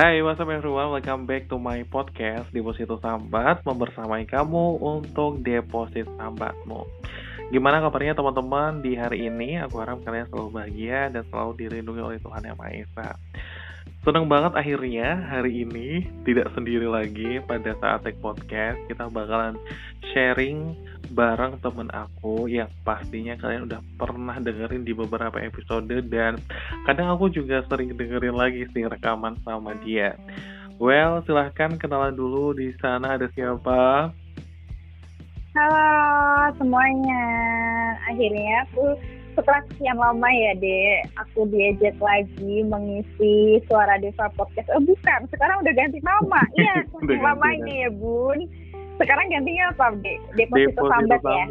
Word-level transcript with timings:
Hai, 0.00 0.24
what's 0.24 0.40
up 0.40 0.48
everyone? 0.48 0.96
Welcome 0.96 1.28
back 1.28 1.52
to 1.52 1.60
my 1.60 1.84
podcast 1.84 2.48
Deposito 2.56 2.96
Sambat 3.04 3.60
Membersamai 3.68 4.24
kamu 4.24 4.80
untuk 4.80 5.44
deposit 5.44 6.08
sambatmu 6.16 6.88
Gimana 7.52 7.84
kabarnya 7.84 8.16
teman-teman 8.16 8.80
di 8.80 8.96
hari 8.96 9.28
ini? 9.28 9.60
Aku 9.60 9.76
harap 9.76 10.00
kalian 10.00 10.24
selalu 10.32 10.56
bahagia 10.56 11.12
dan 11.12 11.20
selalu 11.28 11.52
dilindungi 11.52 12.00
oleh 12.00 12.16
Tuhan 12.16 12.48
Yang 12.48 12.56
Maha 12.56 12.72
Esa 12.80 13.08
Senang 14.00 14.26
banget 14.32 14.56
akhirnya 14.56 15.28
hari 15.28 15.66
ini 15.68 16.08
tidak 16.24 16.48
sendiri 16.56 16.88
lagi 16.88 17.42
pada 17.44 17.76
saat 17.78 18.00
take 18.00 18.16
podcast 18.24 18.80
Kita 18.88 19.12
bakalan 19.12 19.60
sharing 20.12 20.72
bareng 21.10 21.58
temen 21.58 21.90
aku 21.90 22.46
yang 22.46 22.70
pastinya 22.86 23.34
kalian 23.36 23.66
udah 23.66 23.82
pernah 23.98 24.38
dengerin 24.38 24.86
di 24.86 24.94
beberapa 24.94 25.42
episode 25.42 25.90
dan 26.06 26.38
kadang 26.86 27.10
aku 27.10 27.28
juga 27.34 27.66
sering 27.66 27.98
dengerin 27.98 28.36
lagi 28.38 28.64
sih 28.70 28.86
rekaman 28.86 29.34
sama 29.42 29.74
dia. 29.82 30.14
Well, 30.80 31.20
silahkan 31.28 31.76
kenalan 31.76 32.16
dulu 32.16 32.56
di 32.56 32.72
sana 32.80 33.18
ada 33.18 33.28
siapa? 33.36 34.14
Halo 35.50 35.90
semuanya, 36.56 37.26
akhirnya 38.06 38.64
aku 38.70 38.96
setelah 39.34 39.62
sekian 39.72 39.98
lama 39.98 40.28
ya 40.30 40.52
dek, 40.58 40.98
aku 41.18 41.46
diajak 41.50 41.96
lagi 42.02 42.54
mengisi 42.66 43.62
suara 43.70 43.98
desa 43.98 44.30
podcast. 44.34 44.68
Oh 44.74 44.82
bukan, 44.82 45.26
sekarang 45.30 45.62
udah 45.62 45.74
ganti 45.74 45.98
nama. 46.02 46.42
Iya, 46.60 46.84
lama 47.20 47.48
ini 47.56 47.86
ya 47.86 47.90
bun 47.90 48.48
sekarang 49.00 49.32
gantinya 49.32 49.72
apa 49.72 49.96
dek 50.04 50.18
deposito, 50.36 50.84
sambat 50.84 51.20
ya 51.24 51.44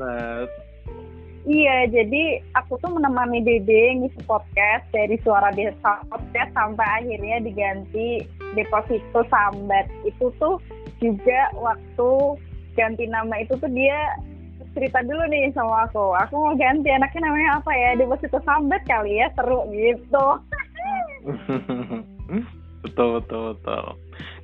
Iya, 1.50 1.88
jadi 1.88 2.44
aku 2.52 2.78
tuh 2.84 2.94
menemani 2.94 3.42
Dede 3.42 3.96
ngisi 3.96 4.22
podcast 4.28 4.84
dari 4.92 5.16
suara 5.23 5.50
desa 5.56 6.04
podcast 6.12 6.52
sampai 6.52 6.84
akhirnya 7.00 7.42
diganti 7.42 8.28
deposito 8.53 9.23
sambat. 9.31 9.88
Itu 10.03 10.36
tuh 10.38 10.59
juga 11.00 11.50
waktu 11.56 12.09
ganti 12.75 13.08
nama 13.08 13.40
itu 13.40 13.56
tuh 13.56 13.72
dia 13.72 14.20
cerita 14.73 15.00
dulu 15.03 15.23
nih 15.30 15.52
sama 15.53 15.89
aku. 15.89 16.14
Aku 16.28 16.34
mau 16.38 16.53
ganti 16.56 16.89
anaknya 16.89 17.30
namanya 17.30 17.50
apa 17.62 17.72
ya? 17.73 17.89
Deposito 17.98 18.39
sambat 18.45 18.81
kali 18.86 19.22
ya, 19.22 19.28
seru 19.34 19.66
gitu. 19.73 20.25
betul 22.84 23.08
betul 23.20 23.42
betul. 23.56 23.84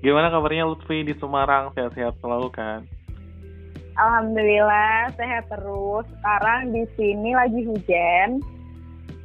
Gimana 0.03 0.27
kabarnya 0.33 0.67
Lutfi 0.67 1.05
di 1.05 1.13
Semarang? 1.17 1.71
Sehat-sehat 1.73 2.19
selalu 2.19 2.47
kan? 2.51 2.83
Alhamdulillah 3.95 5.15
sehat 5.15 5.47
terus. 5.47 6.05
Sekarang 6.19 6.75
di 6.75 6.83
sini 6.99 7.31
lagi 7.31 7.63
hujan. 7.63 8.43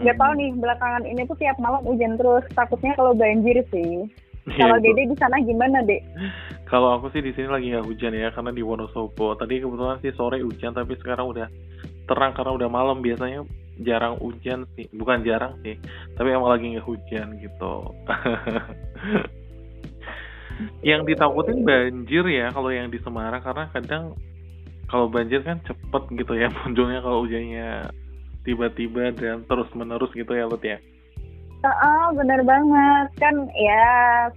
Gak 0.00 0.16
tau 0.16 0.32
nih 0.32 0.56
belakangan 0.56 1.04
ini 1.04 1.28
tuh 1.28 1.36
tiap 1.36 1.58
malam 1.60 1.82
hujan 1.84 2.16
terus. 2.16 2.46
Takutnya 2.54 2.94
kalau 2.96 3.12
banjir 3.12 3.60
sih. 3.70 4.06
Iya, 4.50 4.66
kalau 4.66 4.80
Dede 4.82 5.12
di 5.12 5.16
sana 5.20 5.36
gimana, 5.44 5.84
Dek? 5.84 6.00
Kalau 6.70 6.94
aku 6.94 7.10
sih 7.10 7.18
di 7.18 7.34
sini 7.34 7.50
lagi 7.50 7.74
nggak 7.74 7.82
hujan 7.82 8.14
ya, 8.14 8.30
karena 8.30 8.54
di 8.54 8.62
Wonosobo. 8.62 9.34
Tadi 9.34 9.58
kebetulan 9.58 9.98
sih 9.98 10.14
sore 10.14 10.38
hujan, 10.38 10.70
tapi 10.70 10.94
sekarang 11.02 11.26
udah 11.26 11.50
terang 12.06 12.30
karena 12.30 12.54
udah 12.54 12.68
malam. 12.70 13.02
Biasanya 13.02 13.42
jarang 13.82 14.22
hujan 14.22 14.70
sih, 14.78 14.86
bukan 14.94 15.26
jarang 15.26 15.58
sih, 15.66 15.74
tapi 16.14 16.30
emang 16.30 16.54
lagi 16.54 16.70
nggak 16.70 16.86
hujan 16.86 17.42
gitu. 17.42 17.74
yang 20.84 21.08
ditakutin 21.08 21.64
banjir 21.64 22.24
ya 22.28 22.52
kalau 22.52 22.70
yang 22.72 22.92
di 22.92 23.00
Semarang 23.00 23.40
karena 23.40 23.64
kadang 23.72 24.04
kalau 24.90 25.06
banjir 25.08 25.40
kan 25.40 25.60
cepet 25.64 26.02
gitu 26.20 26.32
ya 26.36 26.52
munculnya 26.64 27.00
kalau 27.00 27.24
hujannya 27.24 27.88
tiba-tiba 28.44 29.12
dan 29.16 29.44
terus 29.48 29.68
menerus 29.76 30.12
gitu 30.12 30.32
ya 30.32 30.48
Lut 30.48 30.64
ya 30.64 30.80
Oh, 31.60 32.08
bener 32.16 32.40
banget 32.40 33.08
kan 33.20 33.36
ya 33.52 33.84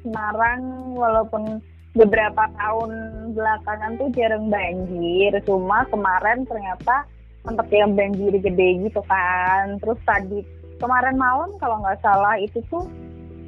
Semarang 0.04 0.92
walaupun 0.92 1.64
beberapa 1.94 2.50
tahun 2.58 2.92
belakangan 3.38 4.02
tuh 4.02 4.10
jarang 4.18 4.50
banjir. 4.50 5.32
Cuma 5.46 5.86
kemarin 5.90 6.46
ternyata 6.50 7.06
sempat 7.46 7.68
yang 7.70 7.94
banjir 7.94 8.34
gede 8.42 8.90
gitu 8.90 9.02
kan. 9.06 9.78
Terus 9.78 10.00
tadi 10.06 10.42
kemarin 10.82 11.16
malam 11.18 11.54
kalau 11.62 11.82
nggak 11.86 12.02
salah 12.02 12.36
itu 12.42 12.60
tuh 12.68 12.86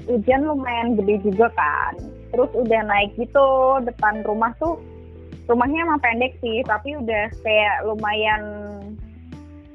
hujan 0.05 0.45
lumayan 0.45 0.93
gede 0.97 1.25
juga 1.25 1.49
kan. 1.57 1.97
Terus 2.29 2.51
udah 2.53 2.81
naik 2.85 3.17
gitu 3.17 3.81
depan 3.81 4.21
rumah 4.21 4.53
tuh 4.61 4.77
rumahnya 5.49 5.85
emang 5.85 6.01
pendek 6.01 6.33
sih 6.41 6.65
tapi 6.65 6.97
udah 6.97 7.29
kayak 7.45 7.85
lumayan 7.85 8.41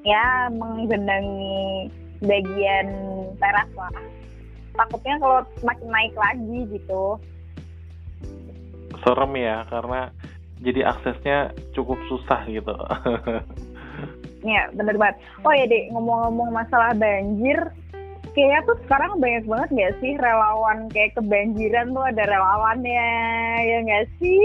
ya 0.02 0.50
menggenangi 0.54 1.90
bagian 2.22 2.86
teras 3.42 3.70
lah. 3.74 3.94
Takutnya 4.70 5.18
kalau 5.18 5.42
semakin 5.58 5.88
naik 5.90 6.14
lagi 6.14 6.58
gitu 6.70 7.18
serem 9.02 9.32
ya 9.36 9.64
karena 9.68 10.12
jadi 10.60 10.80
aksesnya 10.92 11.38
cukup 11.72 11.96
susah 12.08 12.44
gitu. 12.48 12.74
Ya 14.40 14.72
bener 14.72 14.96
banget. 14.96 15.20
Oh 15.44 15.52
ya 15.52 15.68
dek 15.68 15.92
ngomong-ngomong 15.92 16.48
masalah 16.48 16.96
banjir 16.96 17.60
kayaknya 18.32 18.60
tuh 18.64 18.78
sekarang 18.86 19.20
banyak 19.20 19.44
banget 19.44 19.68
gak 19.76 19.94
sih 20.00 20.12
relawan? 20.16 20.88
Kayak 20.88 21.20
kebanjiran 21.20 21.92
tuh 21.92 22.04
ada 22.08 22.22
relawannya 22.24 23.08
ya 23.60 23.78
gak 23.84 24.06
sih? 24.16 24.40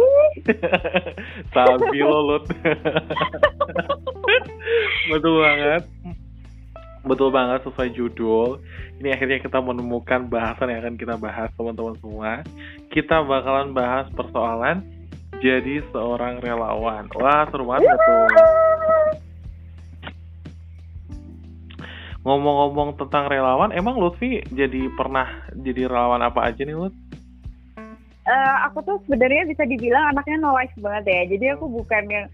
Sabi 1.56 2.00
lo 2.04 2.44
betul 5.16 5.34
banget 5.40 5.84
betul 7.06 7.30
banget 7.30 7.62
sesuai 7.64 7.94
judul. 7.94 8.60
Ini 9.00 9.14
akhirnya 9.14 9.40
kita 9.40 9.62
menemukan 9.62 10.28
bahasan 10.28 10.74
yang 10.74 10.82
akan 10.84 10.96
kita 10.98 11.16
bahas 11.16 11.50
teman-teman 11.54 11.96
semua. 12.02 12.42
Kita 12.90 13.22
bakalan 13.24 13.72
bahas 13.72 14.10
persoalan 14.12 14.82
jadi 15.40 15.86
seorang 15.94 16.42
relawan. 16.42 17.06
Wah 17.16 17.46
seru 17.54 17.70
banget 17.70 17.94
tuh 17.94 18.28
Ngomong-ngomong 22.26 22.98
tentang 22.98 23.30
relawan, 23.30 23.70
emang 23.70 24.02
Lutfi 24.02 24.42
jadi 24.50 24.90
pernah 24.98 25.30
jadi 25.54 25.86
relawan 25.86 26.26
apa 26.26 26.50
aja 26.50 26.66
nih 26.66 26.74
Lut? 26.74 26.94
Uh, 28.26 28.56
aku 28.66 28.82
tuh 28.82 28.98
sebenarnya 29.06 29.46
bisa 29.46 29.62
dibilang 29.70 30.10
anaknya 30.10 30.42
no 30.42 30.58
life 30.58 30.74
banget 30.82 31.06
ya. 31.06 31.22
Jadi 31.38 31.46
aku 31.54 31.70
bukan 31.70 32.04
yang 32.10 32.26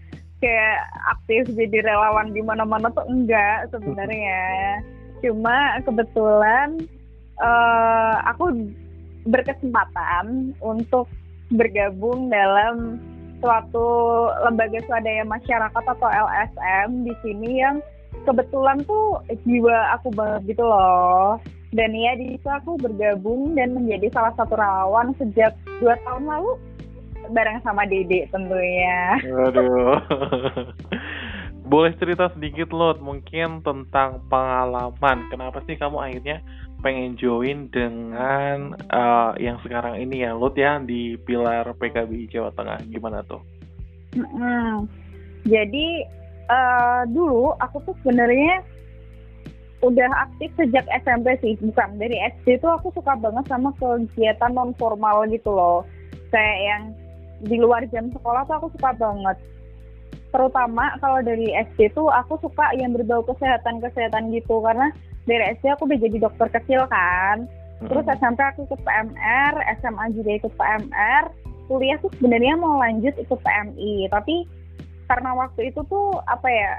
kayak 0.42 0.78
aktif 1.14 1.46
jadi 1.54 1.86
relawan 1.86 2.34
di 2.34 2.42
mana-mana 2.42 2.90
tuh 2.90 3.06
enggak 3.06 3.70
sebenarnya. 3.70 4.42
Cuma 5.22 5.78
kebetulan 5.86 6.82
uh, 7.38 8.14
aku 8.26 8.74
berkesempatan 9.30 10.58
untuk 10.58 11.06
bergabung 11.54 12.26
dalam 12.26 12.98
suatu 13.38 13.86
lembaga 14.46 14.82
swadaya 14.86 15.22
masyarakat 15.26 15.84
atau 15.98 16.08
LSM 16.10 17.06
di 17.06 17.14
sini 17.22 17.50
yang 17.62 17.78
kebetulan 18.26 18.82
tuh 18.86 19.18
jiwa 19.46 19.98
aku 19.98 20.14
banget 20.14 20.54
gitu 20.54 20.62
loh 20.62 21.42
dan 21.72 21.90
ya 21.96 22.12
di 22.14 22.36
situ 22.36 22.48
aku 22.48 22.78
bergabung 22.78 23.56
dan 23.56 23.74
menjadi 23.74 24.12
salah 24.12 24.32
satu 24.38 24.54
relawan 24.54 25.16
sejak 25.18 25.56
dua 25.80 25.96
tahun 26.06 26.28
lalu 26.28 26.52
bareng 27.32 27.58
sama 27.64 27.88
Dede 27.88 28.28
tentunya. 28.30 29.18
Aduh. 29.48 29.98
Boleh 31.72 31.96
cerita 31.96 32.28
sedikit 32.36 32.68
loh 32.76 32.92
mungkin 33.00 33.64
tentang 33.64 34.20
pengalaman. 34.28 35.24
Kenapa 35.32 35.64
sih 35.64 35.80
kamu 35.80 35.96
akhirnya 36.04 36.44
pengen 36.84 37.16
join 37.16 37.70
dengan 37.72 38.76
uh, 38.92 39.32
yang 39.40 39.56
sekarang 39.64 40.02
ini 40.02 40.26
ya 40.26 40.36
Lut 40.36 40.58
ya 40.58 40.76
di 40.82 41.16
Pilar 41.16 41.64
PKB 41.78 42.28
Jawa 42.28 42.52
Tengah 42.52 42.82
gimana 42.90 43.24
tuh? 43.24 43.40
Mm 44.12 44.28
-hmm. 44.28 44.72
Jadi 45.48 46.04
uh, 46.52 47.02
dulu 47.08 47.56
aku 47.56 47.80
tuh 47.88 47.96
sebenarnya 48.04 48.60
udah 49.82 50.10
aktif 50.30 50.54
sejak 50.54 50.86
SMP 51.02 51.34
sih 51.42 51.58
bukan 51.58 51.98
dari 51.98 52.14
SD 52.38 52.62
tuh 52.62 52.70
aku 52.78 52.94
suka 52.94 53.18
banget 53.18 53.42
sama 53.50 53.74
kegiatan 53.82 54.54
non 54.54 54.70
formal 54.78 55.26
gitu 55.26 55.50
loh 55.50 55.82
kayak 56.30 56.58
yang 56.62 56.82
di 57.42 57.56
luar 57.58 57.82
jam 57.90 58.10
sekolah 58.14 58.46
tuh 58.46 58.56
aku 58.62 58.68
suka 58.78 58.94
banget. 58.96 59.36
Terutama 60.32 60.96
kalau 61.02 61.20
dari 61.20 61.52
SD 61.52 61.92
tuh 61.92 62.08
aku 62.08 62.40
suka 62.40 62.72
yang 62.78 62.96
berbau 62.96 63.20
kesehatan 63.26 63.82
kesehatan 63.84 64.32
gitu. 64.32 64.62
Karena 64.64 64.88
dari 65.28 65.52
SD 65.58 65.74
aku 65.74 65.84
udah 65.90 65.98
jadi 66.00 66.16
dokter 66.22 66.48
kecil 66.54 66.86
kan. 66.88 67.44
Terus 67.82 68.06
SMP 68.06 68.40
aku 68.40 68.64
ikut 68.70 68.80
PMR 68.86 69.52
SMA 69.82 70.04
juga 70.14 70.30
ikut 70.38 70.52
PMR 70.54 71.24
kuliah 71.72 71.96
tuh 72.04 72.12
sebenarnya 72.18 72.54
mau 72.58 72.76
lanjut 72.76 73.14
ikut 73.16 73.40
PMI 73.40 74.10
tapi 74.12 74.44
karena 75.08 75.32
waktu 75.32 75.72
itu 75.72 75.80
tuh 75.86 76.20
apa 76.28 76.48
ya 76.48 76.72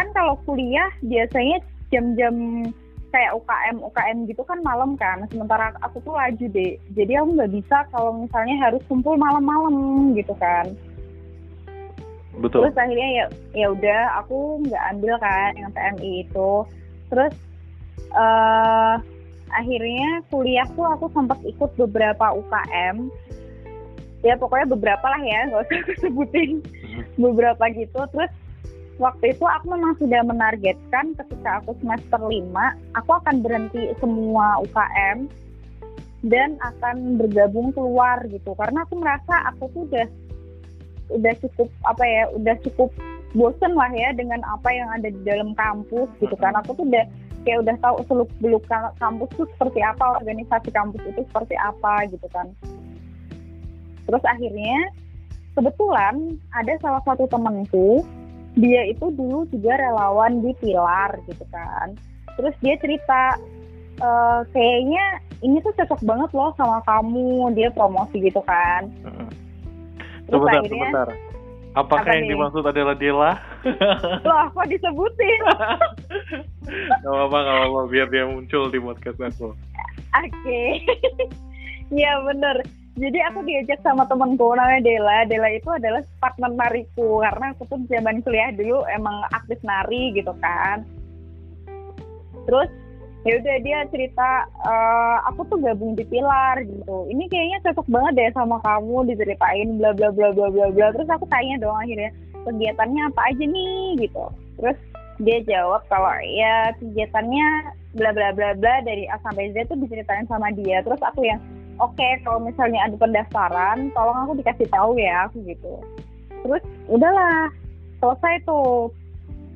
kan 0.00 0.08
kalau 0.16 0.40
kuliah 0.48 0.90
biasanya 1.04 1.62
jam-jam 1.92 2.66
kayak 3.14 3.30
UKM 3.38 3.78
UKM 3.78 4.16
gitu 4.26 4.42
kan 4.42 4.58
malam 4.66 4.98
kan. 4.98 5.22
Sementara 5.30 5.70
aku 5.78 6.02
tuh 6.02 6.18
laju 6.18 6.46
deh 6.50 6.74
jadi 6.98 7.22
aku 7.22 7.38
nggak 7.38 7.52
bisa 7.54 7.86
kalau 7.94 8.26
misalnya 8.26 8.58
harus 8.58 8.82
kumpul 8.90 9.14
malam-malam 9.14 10.10
gitu 10.18 10.34
kan. 10.42 10.74
Betul. 12.42 12.66
Terus 12.66 12.74
akhirnya 12.74 13.08
ya 13.14 13.24
ya 13.54 13.66
udah 13.70 14.00
aku 14.26 14.66
nggak 14.66 14.82
ambil 14.98 15.14
kan 15.22 15.50
yang 15.54 15.70
PMI 15.70 16.26
itu. 16.26 16.52
Terus 17.14 17.34
uh, 18.18 18.98
akhirnya 19.54 20.26
kuliah 20.34 20.66
tuh 20.74 20.82
aku 20.82 21.06
sempat 21.14 21.38
ikut 21.46 21.70
beberapa 21.78 22.34
UKM 22.34 23.06
ya 24.24 24.34
pokoknya 24.40 24.66
beberapa 24.74 25.06
lah 25.06 25.22
ya 25.22 25.40
nggak 25.46 25.62
usah 25.70 25.78
aku 25.86 25.92
sebutin. 26.02 26.50
Beberapa 27.14 27.62
gitu. 27.70 28.02
Terus 28.10 28.32
waktu 28.98 29.34
itu 29.34 29.44
aku 29.44 29.74
memang 29.74 29.94
sudah 29.98 30.22
menargetkan 30.22 31.18
ketika 31.18 31.62
aku 31.62 31.74
semester 31.82 32.20
5 32.20 32.54
aku 32.94 33.10
akan 33.10 33.36
berhenti 33.42 33.90
semua 33.98 34.62
UKM 34.62 35.26
dan 36.24 36.56
akan 36.62 37.20
bergabung 37.20 37.74
keluar 37.74 38.24
gitu. 38.30 38.56
Karena 38.56 38.86
aku 38.86 38.94
merasa 38.96 39.34
aku 39.52 39.68
tuh 39.74 39.82
udah 39.90 40.06
udah 41.12 41.34
cukup 41.44 41.68
apa 41.84 42.04
ya 42.06 42.22
udah 42.32 42.56
cukup 42.64 42.88
bosen 43.36 43.76
lah 43.76 43.92
ya 43.92 44.14
dengan 44.16 44.40
apa 44.46 44.72
yang 44.72 44.88
ada 44.94 45.08
di 45.10 45.20
dalam 45.26 45.52
kampus 45.52 46.08
gitu. 46.22 46.34
Kan 46.38 46.56
aku 46.56 46.72
tuh 46.78 46.86
udah 46.88 47.04
kayak 47.44 47.60
udah 47.60 47.76
tahu 47.84 47.96
seluk 48.08 48.30
beluk 48.40 48.64
kampus 48.96 49.28
tuh 49.36 49.46
seperti 49.58 49.84
apa 49.84 50.22
organisasi 50.22 50.72
kampus 50.72 51.02
itu 51.04 51.20
seperti 51.28 51.54
apa 51.60 52.08
gitu 52.08 52.26
kan. 52.32 52.48
Terus 54.08 54.24
akhirnya 54.24 54.78
kebetulan 55.52 56.40
ada 56.56 56.72
salah 56.80 57.02
satu 57.04 57.28
temenku 57.28 58.00
dia 58.54 58.82
itu 58.86 59.10
dulu 59.14 59.46
juga 59.50 59.78
relawan 59.78 60.42
di 60.42 60.54
Pilar 60.62 61.18
gitu 61.26 61.44
kan 61.50 61.94
terus 62.38 62.54
dia 62.62 62.74
cerita 62.78 63.38
e, 63.98 64.08
kayaknya 64.54 65.04
ini 65.42 65.58
tuh 65.60 65.74
cocok 65.74 66.00
banget 66.06 66.30
loh 66.34 66.50
sama 66.58 66.78
kamu 66.86 67.52
dia 67.54 67.68
promosi 67.74 68.22
gitu 68.22 68.42
kan 68.46 68.90
terus 70.30 70.40
sebentar, 70.40 70.60
akhirnya 70.62 70.90
sebentar. 70.90 71.08
Apakah 71.74 72.06
apa 72.06 72.14
yang 72.14 72.30
nih? 72.30 72.38
dimaksud 72.38 72.62
adalah 72.62 72.94
Dela? 72.94 73.32
Loh, 74.30 74.38
apa 74.46 74.62
disebutin? 74.70 75.40
gak 77.02 77.02
apa-apa, 77.02 77.34
gak 77.34 77.56
apa-apa. 77.58 77.80
Biar 77.90 78.06
dia 78.14 78.24
muncul 78.30 78.70
di 78.70 78.78
podcast 78.78 79.18
aku. 79.18 79.50
Oke. 79.50 80.30
Okay. 80.30 80.68
Iya 81.92 82.16
bener. 82.24 82.64
Jadi 82.94 83.18
aku 83.26 83.42
diajak 83.42 83.82
sama 83.82 84.06
temanku 84.06 84.54
namanya 84.54 84.86
Dela. 84.86 85.26
Dela 85.26 85.50
itu 85.50 85.66
adalah 85.66 86.02
partner 86.22 86.54
nariku. 86.54 87.18
Karena 87.26 87.50
aku 87.50 87.66
tuh 87.66 87.82
zaman 87.90 88.22
kuliah 88.22 88.54
dulu 88.54 88.86
emang 88.94 89.26
aktif 89.34 89.58
nari 89.66 90.14
gitu 90.14 90.30
kan. 90.38 90.86
Terus 92.46 92.70
ya 93.26 93.40
udah 93.40 93.56
dia 93.66 93.78
cerita 93.90 94.46
uh, 94.62 95.16
aku 95.26 95.42
tuh 95.50 95.58
gabung 95.58 95.98
di 95.98 96.06
Pilar 96.06 96.62
gitu. 96.62 97.10
Ini 97.10 97.26
kayaknya 97.26 97.58
cocok 97.66 97.86
banget 97.90 98.12
deh 98.14 98.30
sama 98.38 98.62
kamu 98.62 99.10
diceritain 99.10 99.68
bla 99.74 99.90
bla 99.90 100.14
bla 100.14 100.30
bla 100.30 100.46
bla 100.54 100.66
bla. 100.70 100.86
Terus 100.94 101.10
aku 101.10 101.26
tanya 101.26 101.58
dong 101.58 101.74
akhirnya 101.74 102.14
kegiatannya 102.46 103.02
apa 103.10 103.20
aja 103.26 103.44
nih? 103.44 104.06
Gitu. 104.06 104.24
Terus 104.62 104.78
dia 105.18 105.38
jawab 105.50 105.82
kalau 105.90 106.14
ya 106.30 106.70
kegiatannya 106.78 107.46
bla 107.98 108.10
bla 108.14 108.30
bla 108.30 108.54
bla 108.54 108.74
dari 108.86 109.10
A 109.10 109.18
sampai 109.26 109.50
Z 109.50 109.66
tuh 109.66 109.82
diceritain 109.82 110.30
sama 110.30 110.54
dia. 110.54 110.78
Terus 110.86 111.02
aku 111.02 111.26
yang 111.26 111.42
oke 111.80 111.94
okay, 111.94 112.20
kalau 112.22 112.40
misalnya 112.42 112.86
ada 112.86 112.96
pendaftaran 112.98 113.90
tolong 113.94 114.18
aku 114.26 114.32
dikasih 114.38 114.68
tahu 114.70 114.98
ya 114.98 115.26
aku 115.28 115.42
gitu. 115.48 115.80
Terus 116.44 116.62
udahlah 116.92 117.50
selesai 117.98 118.44
tuh. 118.44 118.92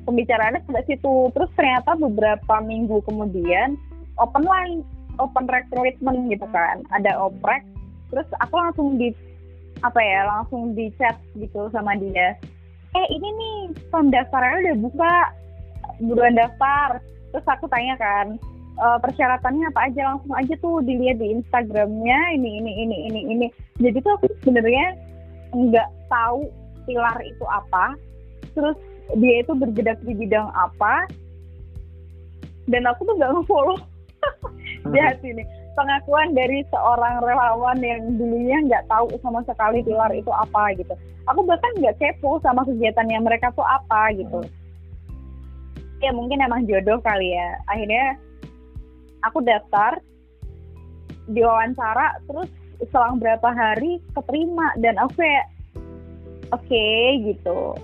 Pembicaraannya 0.07 0.65
sampai 0.65 0.85
situ. 0.89 1.29
Terus 1.37 1.51
ternyata 1.53 1.93
beberapa 1.93 2.55
minggu 2.65 3.05
kemudian 3.05 3.77
open 4.17 4.41
line 4.41 4.81
open 5.21 5.45
recruitment 5.45 6.33
gitu 6.33 6.49
kan. 6.49 6.81
Ada 6.89 7.13
oprek. 7.19 7.61
Terus 8.09 8.25
aku 8.41 8.57
langsung 8.57 8.97
di 8.97 9.13
apa 9.85 10.01
ya 10.01 10.25
langsung 10.25 10.73
di 10.73 10.89
chat 10.97 11.13
gitu 11.37 11.69
sama 11.69 11.93
dia. 12.01 12.33
Eh 12.97 13.05
ini 13.13 13.29
nih 13.29 13.57
pendaftarannya 13.93 14.73
udah 14.73 14.77
buka. 14.81 15.15
Buruan 15.99 16.33
daftar. 16.33 17.03
Terus 17.29 17.45
aku 17.45 17.69
tanya 17.69 17.93
kan 18.01 18.39
e, 18.79 18.87
persyaratannya 19.03 19.65
apa 19.75 19.91
aja 19.91 20.01
langsung 20.15 20.33
aja 20.33 20.53
tuh 20.63 20.79
dilihat 20.87 21.19
di 21.19 21.35
Instagramnya 21.35 22.19
ini 22.39 22.63
ini 22.63 22.71
ini 22.87 22.97
ini 23.11 23.21
ini. 23.35 23.47
Jadi 23.83 23.99
tuh 23.99 24.15
aku 24.15 24.25
sebenarnya 24.41 24.95
nggak 25.51 25.89
tahu 26.07 26.47
pilar 26.87 27.17
itu 27.21 27.45
apa 27.45 27.93
terus 28.57 28.77
dia 29.17 29.41
itu 29.41 29.53
bergerak 29.53 29.99
di 30.05 30.13
bidang 30.13 30.49
apa 30.53 31.09
dan 32.69 32.85
aku 32.85 33.01
tuh 33.05 33.17
gak 33.17 33.33
nge-follow. 33.33 33.77
Lihat 34.93 35.17
hmm. 35.19 35.23
sini 35.25 35.43
pengakuan 35.73 36.35
dari 36.35 36.61
seorang 36.69 37.23
relawan 37.23 37.79
yang 37.79 38.19
dulunya 38.19 38.59
nggak 38.67 38.85
tahu 38.91 39.09
sama 39.23 39.41
sekali 39.47 39.81
pilar 39.81 40.11
itu 40.13 40.29
apa 40.29 40.75
gitu. 40.77 40.93
Aku 41.31 41.41
bahkan 41.47 41.71
nggak 41.79 41.97
kepo 41.97 42.37
sama 42.43 42.67
kegiatannya 42.67 43.19
mereka 43.23 43.49
tuh 43.55 43.65
apa 43.65 44.13
gitu. 44.13 44.43
Ya 46.03 46.11
mungkin 46.11 46.43
emang 46.43 46.67
jodoh 46.67 46.99
kali 47.01 47.31
ya. 47.31 47.59
Akhirnya 47.71 48.19
aku 49.25 49.43
daftar 49.43 49.99
diwawancara 51.29 52.23
terus 52.25 52.49
selang 52.89 53.19
berapa 53.19 53.49
hari 53.51 53.99
keterima 54.15 54.71
dan 54.79 54.95
aku 54.97 55.19
kayak 55.19 55.45
oke 56.55 56.63
okay, 56.63 57.19
gitu 57.27 57.75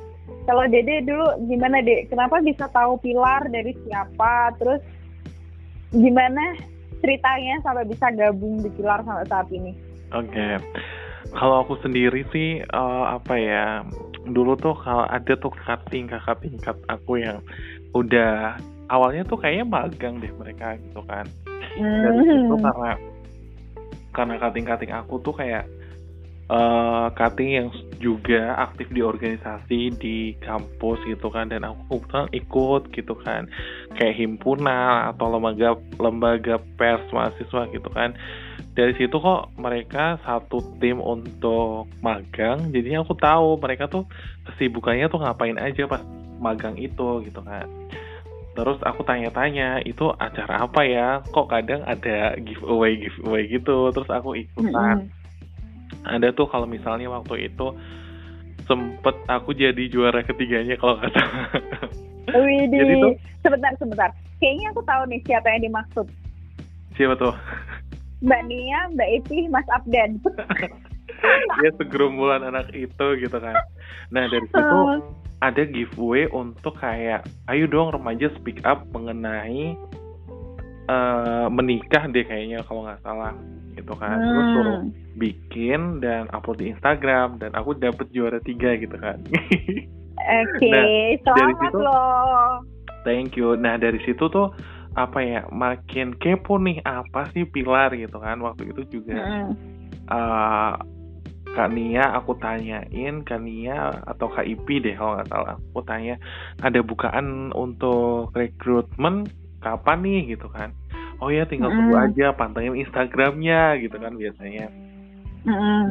kalau 0.46 0.64
Dede 0.70 1.02
dulu 1.02 1.26
gimana 1.50 1.82
Dek? 1.82 2.14
Kenapa 2.14 2.38
bisa 2.42 2.70
tahu 2.70 3.02
Pilar 3.02 3.50
dari 3.50 3.74
siapa? 3.86 4.54
Terus 4.62 4.82
gimana 5.90 6.54
ceritanya 7.02 7.62
sampai 7.66 7.86
bisa 7.90 8.14
gabung 8.14 8.62
di 8.62 8.70
Pilar 8.78 9.02
sampai 9.02 9.26
saat 9.26 9.50
ini? 9.50 9.74
Oke. 10.14 10.30
Okay. 10.30 10.54
Kalau 11.34 11.66
aku 11.66 11.82
sendiri 11.82 12.22
sih 12.30 12.62
uh, 12.62 13.18
apa 13.18 13.34
ya? 13.42 13.82
Dulu 14.30 14.54
tuh 14.62 14.78
kalau 14.86 15.10
ada 15.10 15.34
tuh 15.34 15.50
kakak 15.50 15.90
tingkat 15.90 16.22
kakak 16.22 16.46
tingkat 16.46 16.78
aku 16.94 17.22
yang 17.22 17.42
udah 17.98 18.62
awalnya 18.90 19.26
tuh 19.26 19.40
kayaknya 19.40 19.66
magang 19.66 20.22
deh 20.22 20.32
mereka 20.36 20.78
gitu 20.80 21.02
kan. 21.06 21.26
Dan 21.76 22.14
mm. 22.22 22.46
itu 22.48 22.56
karena 22.62 22.92
karena 24.16 24.36
kating-kating 24.40 24.92
aku 24.96 25.20
tuh 25.20 25.36
kayak 25.36 25.68
uh, 26.48 27.12
cutting 27.20 27.52
yang 27.52 27.68
juga 28.00 28.56
aktif 28.60 28.88
di 28.92 29.02
organisasi 29.04 29.80
di 30.00 30.18
kampus 30.40 31.02
gitu 31.10 31.28
kan. 31.34 31.52
Dan 31.52 31.66
aku 31.68 32.00
kan 32.08 32.30
ikut 32.32 32.92
gitu 32.94 33.14
kan. 33.26 33.50
Kayak 33.98 34.16
himpunan 34.20 35.12
atau 35.12 35.28
lembaga 35.32 35.76
lembaga 36.00 36.56
pers 36.80 37.04
mahasiswa 37.12 37.68
gitu 37.74 37.90
kan. 37.92 38.16
Dari 38.76 38.92
situ 39.00 39.16
kok 39.20 39.56
mereka 39.56 40.20
satu 40.24 40.60
tim 40.84 41.00
untuk 41.00 41.88
magang. 42.04 42.72
Jadinya 42.76 43.04
aku 43.08 43.16
tahu 43.16 43.56
mereka 43.60 43.88
tuh 43.88 44.04
kesibukannya 44.48 45.08
tuh 45.08 45.24
ngapain 45.24 45.56
aja 45.60 45.88
pas 45.88 46.04
magang 46.40 46.76
itu 46.76 47.24
gitu 47.24 47.40
kan 47.40 47.64
terus 48.56 48.80
aku 48.88 49.04
tanya-tanya 49.04 49.84
itu 49.84 50.10
acara 50.16 50.64
apa 50.64 50.82
ya 50.88 51.20
kok 51.30 51.52
kadang 51.52 51.84
ada 51.84 52.40
giveaway 52.40 52.96
giveaway 52.98 53.44
gitu 53.52 53.92
terus 53.92 54.08
aku 54.08 54.40
ikutan 54.40 55.06
mm 55.06 55.12
-hmm 55.12 55.26
ada 56.06 56.30
tuh 56.32 56.46
kalau 56.50 56.70
misalnya 56.70 57.10
waktu 57.10 57.50
itu 57.50 57.74
sempet 58.66 59.16
aku 59.30 59.54
jadi 59.54 59.90
juara 59.90 60.22
ketiganya 60.26 60.78
kalau 60.78 61.02
nggak 61.02 61.14
salah. 61.14 61.50
Jadi 62.70 62.94
tuh 63.02 63.14
sebentar 63.42 63.72
sebentar. 63.78 64.10
Kayaknya 64.42 64.68
aku 64.74 64.82
tahu 64.86 65.02
nih 65.10 65.20
siapa 65.26 65.48
yang 65.54 65.62
dimaksud. 65.70 66.08
Siapa 66.98 67.14
tuh? 67.18 67.34
Mbak 68.26 68.42
Nia, 68.50 68.80
Mbak 68.96 69.10
Iti, 69.22 69.40
Mas 69.52 69.68
Abdan. 69.70 70.18
ya 71.64 71.70
segerombolan 71.78 72.44
anak 72.44 72.74
itu 72.74 73.06
gitu 73.22 73.38
kan. 73.38 73.56
Nah 74.10 74.26
dari 74.30 74.46
situ 74.50 74.62
uh. 74.62 75.00
Ada 75.52 75.64
giveaway 75.70 76.26
untuk 76.34 76.78
kayak, 76.82 77.26
ayo 77.52 77.66
dong 77.70 77.94
remaja 77.94 78.32
speak 78.40 78.62
up 78.66 78.86
mengenai 78.92 79.78
uh, 80.90 81.48
menikah 81.50 82.10
deh 82.10 82.26
kayaknya 82.26 82.66
kalau 82.66 82.86
nggak 82.86 83.02
salah 83.06 83.34
gitu 83.76 83.94
kan. 83.98 84.18
Hmm. 84.18 84.26
Terus 84.26 84.48
suruh 84.56 84.80
bikin 85.16 85.82
dan 86.04 86.28
upload 86.32 86.60
di 86.60 86.66
Instagram 86.74 87.40
dan 87.40 87.52
aku 87.54 87.76
dapet 87.78 88.10
juara 88.12 88.40
tiga 88.42 88.76
gitu 88.80 88.96
kan. 88.98 89.22
Oke, 90.26 90.58
okay, 90.58 91.20
nah, 91.22 91.38
dari 91.38 91.54
situ, 91.60 91.78
loh. 91.78 92.50
Thank 93.06 93.38
you. 93.38 93.54
Nah 93.60 93.78
dari 93.78 94.00
situ 94.02 94.26
tuh 94.32 94.50
apa 94.96 95.20
ya 95.20 95.44
makin 95.52 96.16
kepo 96.16 96.56
nih 96.56 96.80
apa 96.88 97.28
sih 97.36 97.44
pilar 97.44 97.92
gitu 98.00 98.16
kan 98.16 98.40
waktu 98.40 98.72
itu 98.72 98.88
juga 98.88 99.20
mm. 99.20 99.52
uh, 100.08 100.80
Kak 101.56 101.72
Nia 101.72 102.04
aku 102.12 102.36
tanyain 102.36 103.24
Kak 103.24 103.40
Nia 103.40 104.04
atau 104.04 104.28
Kak 104.28 104.44
Ipi 104.44 104.84
deh 104.84 104.94
kalau 105.00 105.16
nggak 105.16 105.32
salah. 105.32 105.56
Aku 105.72 105.82
tanya 105.88 106.20
ada 106.60 106.84
bukaan 106.84 107.56
untuk 107.56 108.36
rekrutmen? 108.36 109.26
Kapan 109.64 110.04
nih? 110.04 110.36
Gitu 110.36 110.52
kan. 110.52 110.76
Oh 111.24 111.32
ya 111.32 111.48
tinggal 111.48 111.72
tunggu 111.72 111.96
mm. 111.96 112.06
aja 112.12 112.36
pantengin 112.36 112.76
Instagramnya 112.76 113.80
gitu 113.80 113.96
kan 113.96 114.20
biasanya. 114.20 114.68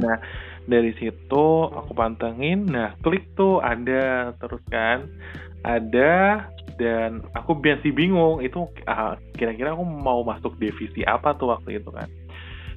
Nah 0.04 0.18
dari 0.68 0.92
situ 1.00 1.46
aku 1.72 1.92
pantengin, 1.92 2.68
nah 2.68 2.92
klik 3.00 3.24
tuh 3.36 3.60
ada 3.60 4.32
terus 4.40 4.60
kan, 4.68 5.08
ada 5.64 6.44
dan 6.76 7.22
aku 7.36 7.54
biasa 7.56 7.86
bingung 7.94 8.42
itu 8.42 8.66
uh, 8.88 9.14
kira-kira 9.38 9.72
aku 9.72 9.84
mau 9.86 10.26
masuk 10.26 10.58
divisi 10.58 11.06
apa 11.06 11.36
tuh 11.36 11.54
waktu 11.56 11.80
itu 11.80 11.88
kan. 11.88 12.08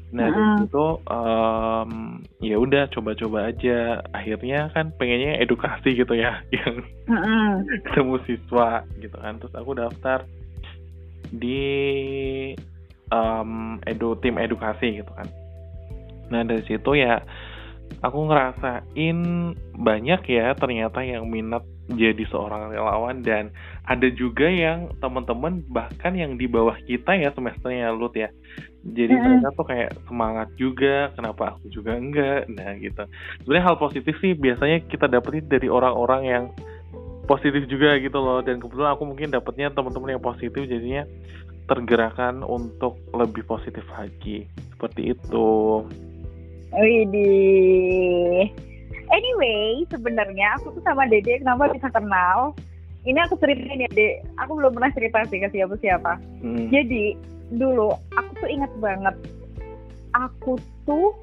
Nah 0.08 0.32
dari 0.32 0.64
situ 0.64 0.88
um, 1.04 1.92
ya 2.40 2.56
udah 2.56 2.88
coba-coba 2.96 3.52
aja. 3.52 4.00
Akhirnya 4.16 4.72
kan 4.72 4.96
pengennya 4.96 5.44
edukasi 5.44 6.00
gitu 6.00 6.16
ya, 6.16 6.40
yang 6.56 6.80
ketemu 7.92 8.16
siswa 8.24 8.88
gitu 9.04 9.18
kan. 9.20 9.40
Terus 9.44 9.54
aku 9.56 9.72
daftar 9.76 10.24
di 11.28 11.68
um, 13.12 13.84
edu 13.84 14.16
tim 14.24 14.40
edukasi 14.40 15.04
gitu 15.04 15.12
kan. 15.12 15.28
Nah 16.32 16.44
dari 16.48 16.64
situ 16.64 16.92
ya 16.96 17.20
aku 18.04 18.20
ngerasain 18.28 19.20
banyak 19.76 20.22
ya 20.28 20.56
ternyata 20.56 21.04
yang 21.04 21.28
minat 21.28 21.68
jadi 21.92 22.24
seorang 22.32 22.72
relawan. 22.72 23.24
Dan 23.24 23.52
ada 23.84 24.08
juga 24.12 24.48
yang 24.48 24.92
teman-teman 25.04 25.64
bahkan 25.68 26.16
yang 26.16 26.40
di 26.40 26.48
bawah 26.48 26.76
kita 26.88 27.16
ya 27.16 27.32
semesternya 27.36 27.92
Lut 27.92 28.16
ya 28.16 28.32
jadi 28.86 29.14
mm 29.14 29.20
-hmm. 29.20 29.30
mereka 29.42 29.50
tuh 29.58 29.66
kayak 29.68 29.92
semangat 30.06 30.48
juga 30.60 30.96
kenapa 31.18 31.58
aku 31.58 31.66
juga 31.74 31.98
enggak 31.98 32.46
nah 32.52 32.72
gitu 32.78 33.04
sebenarnya 33.44 33.66
hal 33.66 33.78
positif 33.82 34.14
sih 34.22 34.34
biasanya 34.38 34.84
kita 34.86 35.06
dapetin 35.10 35.48
dari 35.50 35.68
orang-orang 35.72 36.22
yang 36.26 36.44
positif 37.28 37.68
juga 37.68 38.00
gitu 38.00 38.18
loh 38.18 38.40
dan 38.40 38.64
kebetulan 38.64 38.96
aku 38.96 39.04
mungkin 39.04 39.30
dapetnya 39.30 39.68
teman-teman 39.76 40.16
yang 40.16 40.24
positif 40.24 40.64
jadinya 40.64 41.04
tergerakkan 41.68 42.42
untuk 42.48 42.96
lebih 43.12 43.44
positif 43.44 43.84
lagi 43.92 44.48
seperti 44.72 45.12
itu. 45.12 45.84
Widih. 46.72 48.48
Anyway, 49.08 49.88
sebenarnya 49.92 50.56
aku 50.60 50.76
tuh 50.80 50.84
sama 50.84 51.08
Dede 51.08 51.40
kenapa 51.40 51.72
bisa 51.72 51.88
kenal? 51.92 52.56
Ini 53.08 53.24
aku 53.24 53.40
ceritain 53.40 53.84
ya, 53.84 53.88
Dede. 53.92 54.24
Aku 54.44 54.60
belum 54.60 54.76
pernah 54.76 54.92
cerita 54.92 55.24
sih 55.32 55.40
ke 55.40 55.48
siapa-siapa. 55.52 56.20
Hmm. 56.44 56.68
Jadi, 56.68 57.16
dulu 57.54 57.96
aku 58.16 58.32
tuh 58.44 58.50
ingat 58.50 58.72
banget. 58.80 59.16
Aku 60.16 60.58
tuh 60.88 61.14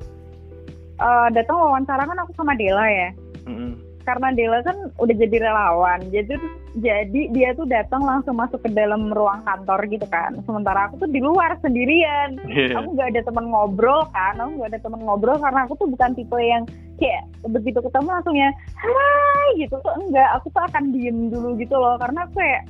uh, 1.00 1.28
datang 1.32 1.56
wawancara 1.56 2.04
kan 2.06 2.18
aku 2.20 2.32
sama 2.36 2.54
Dela 2.54 2.86
ya. 2.86 3.10
Hmm 3.44 3.84
karena 4.04 4.28
Dela 4.36 4.60
kan 4.60 4.76
udah 5.00 5.14
jadi 5.16 5.36
relawan 5.40 6.00
jadi 6.12 6.36
jadi 6.76 7.20
dia 7.32 7.48
tuh 7.56 7.64
datang 7.64 8.04
langsung 8.04 8.36
masuk 8.36 8.60
ke 8.60 8.70
dalam 8.70 9.08
ruang 9.10 9.40
kantor 9.42 9.80
gitu 9.88 10.06
kan 10.12 10.36
sementara 10.44 10.92
aku 10.92 11.08
tuh 11.08 11.10
di 11.10 11.24
luar 11.24 11.56
sendirian 11.64 12.36
yeah. 12.44 12.76
aku 12.76 12.94
nggak 12.94 13.16
ada 13.16 13.22
teman 13.24 13.48
ngobrol 13.48 14.04
kan 14.12 14.36
aku 14.36 14.60
nggak 14.60 14.70
ada 14.76 14.80
teman 14.84 15.00
ngobrol 15.02 15.40
karena 15.40 15.60
aku 15.64 15.74
tuh 15.80 15.88
bukan 15.88 16.12
tipe 16.12 16.38
yang 16.38 16.62
kayak 17.00 17.24
begitu 17.48 17.80
ketemu 17.80 18.08
langsungnya 18.12 18.50
hai 18.78 19.48
gitu 19.58 19.74
tuh 19.80 19.92
enggak 19.98 20.28
aku 20.38 20.46
tuh 20.52 20.62
akan 20.62 20.84
diem 20.94 21.32
dulu 21.32 21.56
gitu 21.58 21.74
loh 21.74 21.96
karena 21.98 22.28
aku 22.28 22.38
kayak 22.38 22.62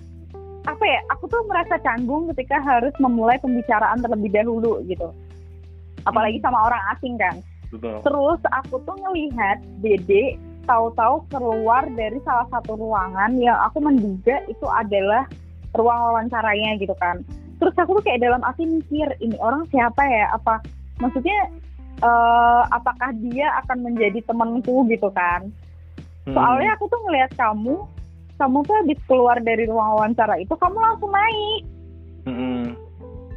apa 0.65 0.85
ya 0.85 1.01
aku 1.13 1.29
tuh 1.29 1.45
merasa 1.45 1.77
canggung 1.85 2.29
ketika 2.33 2.57
harus 2.61 2.93
memulai 2.97 3.37
pembicaraan 3.41 4.01
terlebih 4.01 4.33
dahulu 4.33 4.81
gitu 4.89 5.13
apalagi 6.09 6.41
hmm. 6.41 6.47
sama 6.49 6.59
orang 6.69 6.83
asing 6.97 7.15
kan 7.21 7.37
Betul. 7.69 8.01
terus 8.01 8.41
aku 8.49 8.81
tuh 8.85 8.97
ngelihat 8.97 9.61
Dede 9.85 10.41
tahu-tahu 10.65 11.29
keluar 11.29 11.85
dari 11.93 12.19
salah 12.25 12.49
satu 12.49 12.77
ruangan 12.77 13.37
yang 13.37 13.57
aku 13.69 13.85
menduga 13.85 14.41
itu 14.49 14.65
adalah 14.65 15.29
ruang 15.77 16.01
wawancaranya 16.11 16.81
gitu 16.81 16.95
kan. 16.99 17.21
Terus 17.61 17.75
aku 17.79 18.01
tuh 18.01 18.05
kayak 18.05 18.25
dalam 18.25 18.43
hati 18.43 18.67
mikir 18.67 19.07
ini 19.21 19.37
orang 19.39 19.69
siapa 19.71 20.03
ya? 20.05 20.35
Apa 20.35 20.61
maksudnya 20.99 21.53
uh, 22.03 22.67
apakah 22.73 23.15
dia 23.21 23.51
akan 23.65 23.93
menjadi 23.93 24.21
temanku 24.27 24.87
gitu 24.91 25.09
kan? 25.15 25.53
Hmm. 26.25 26.35
Soalnya 26.35 26.75
aku 26.75 26.89
tuh 26.89 27.01
ngelihat 27.05 27.31
kamu, 27.37 27.85
kamu 28.39 28.67
tuh 28.67 28.75
habis 28.83 28.99
keluar 29.07 29.37
dari 29.43 29.65
ruang 29.69 29.99
wawancara 29.99 30.39
itu 30.43 30.55
kamu 30.59 30.77
langsung 30.79 31.11
naik. 31.11 31.63
Hmm. 32.25 32.67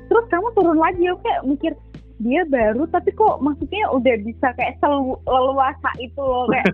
Terus 0.08 0.26
kamu 0.32 0.48
turun 0.56 0.80
lagi, 0.80 1.04
oke 1.12 1.22
kayak 1.22 1.42
mikir 1.44 1.74
dia 2.18 2.42
baru 2.50 2.90
tapi 2.90 3.14
kok 3.14 3.38
maksudnya 3.46 3.86
udah 3.94 4.16
bisa 4.26 4.48
kayak 4.58 4.82
leluasa 5.30 5.90
itu 6.02 6.18
loh 6.18 6.50
kayak 6.50 6.66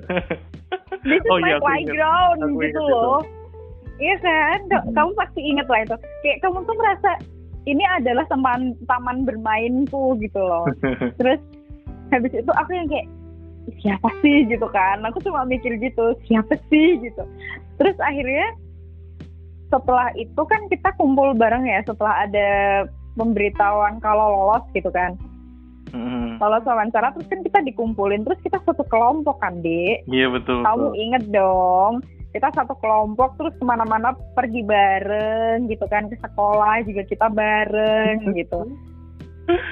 this 1.08 1.20
is 1.20 1.32
oh, 1.32 1.40
my 1.44 1.52
iya, 1.52 1.60
playground 1.60 2.40
gitu 2.64 2.82
loh 2.88 3.20
iya 4.00 4.16
kan 4.24 4.60
hmm. 4.72 4.96
kamu 4.96 5.12
pasti 5.20 5.42
inget 5.44 5.68
lah 5.68 5.84
itu 5.84 5.96
kayak 6.24 6.40
kamu 6.40 6.64
tuh 6.64 6.76
merasa 6.80 7.12
ini 7.68 7.84
adalah 8.00 8.24
teman 8.32 8.72
taman 8.88 9.28
bermainku 9.28 10.16
gitu 10.24 10.40
loh 10.40 10.64
terus 11.20 11.40
habis 12.16 12.32
itu 12.32 12.52
aku 12.56 12.72
yang 12.72 12.88
kayak 12.88 13.08
siapa 13.82 14.10
sih 14.22 14.46
gitu 14.50 14.68
kan 14.70 15.02
aku 15.06 15.24
cuma 15.24 15.48
mikir 15.48 15.78
gitu 15.80 16.14
siapa 16.28 16.60
sih 16.70 17.00
gitu 17.02 17.24
terus 17.82 17.98
akhirnya 18.04 18.54
setelah 19.74 20.14
itu 20.20 20.42
kan 20.46 20.62
kita 20.70 20.94
kumpul 21.02 21.34
bareng 21.34 21.66
ya 21.66 21.82
setelah 21.82 22.30
ada 22.30 22.50
pemberitahuan 23.18 23.98
kalau 24.02 24.30
lolos 24.30 24.66
gitu 24.74 24.90
kan 24.94 25.18
Mm. 25.94 26.42
Kalau 26.42 26.58
wawancara 26.66 27.14
terus 27.14 27.30
kan 27.30 27.46
kita 27.46 27.62
dikumpulin 27.70 28.26
terus 28.26 28.42
kita 28.42 28.58
satu 28.66 28.82
kelompok 28.90 29.38
kan, 29.38 29.62
Dek. 29.62 30.10
Iya 30.10 30.34
betul. 30.34 30.66
Kamu 30.66 30.90
betul. 30.90 30.98
inget 30.98 31.24
dong, 31.30 32.02
kita 32.34 32.50
satu 32.58 32.74
kelompok 32.82 33.38
terus 33.38 33.54
ke 33.62 33.64
mana-mana 33.64 34.18
pergi 34.34 34.66
bareng 34.66 35.70
gitu 35.70 35.86
kan 35.86 36.10
ke 36.10 36.18
sekolah 36.18 36.82
juga 36.90 37.06
kita 37.06 37.30
bareng 37.30 38.26
gitu. 38.42 38.60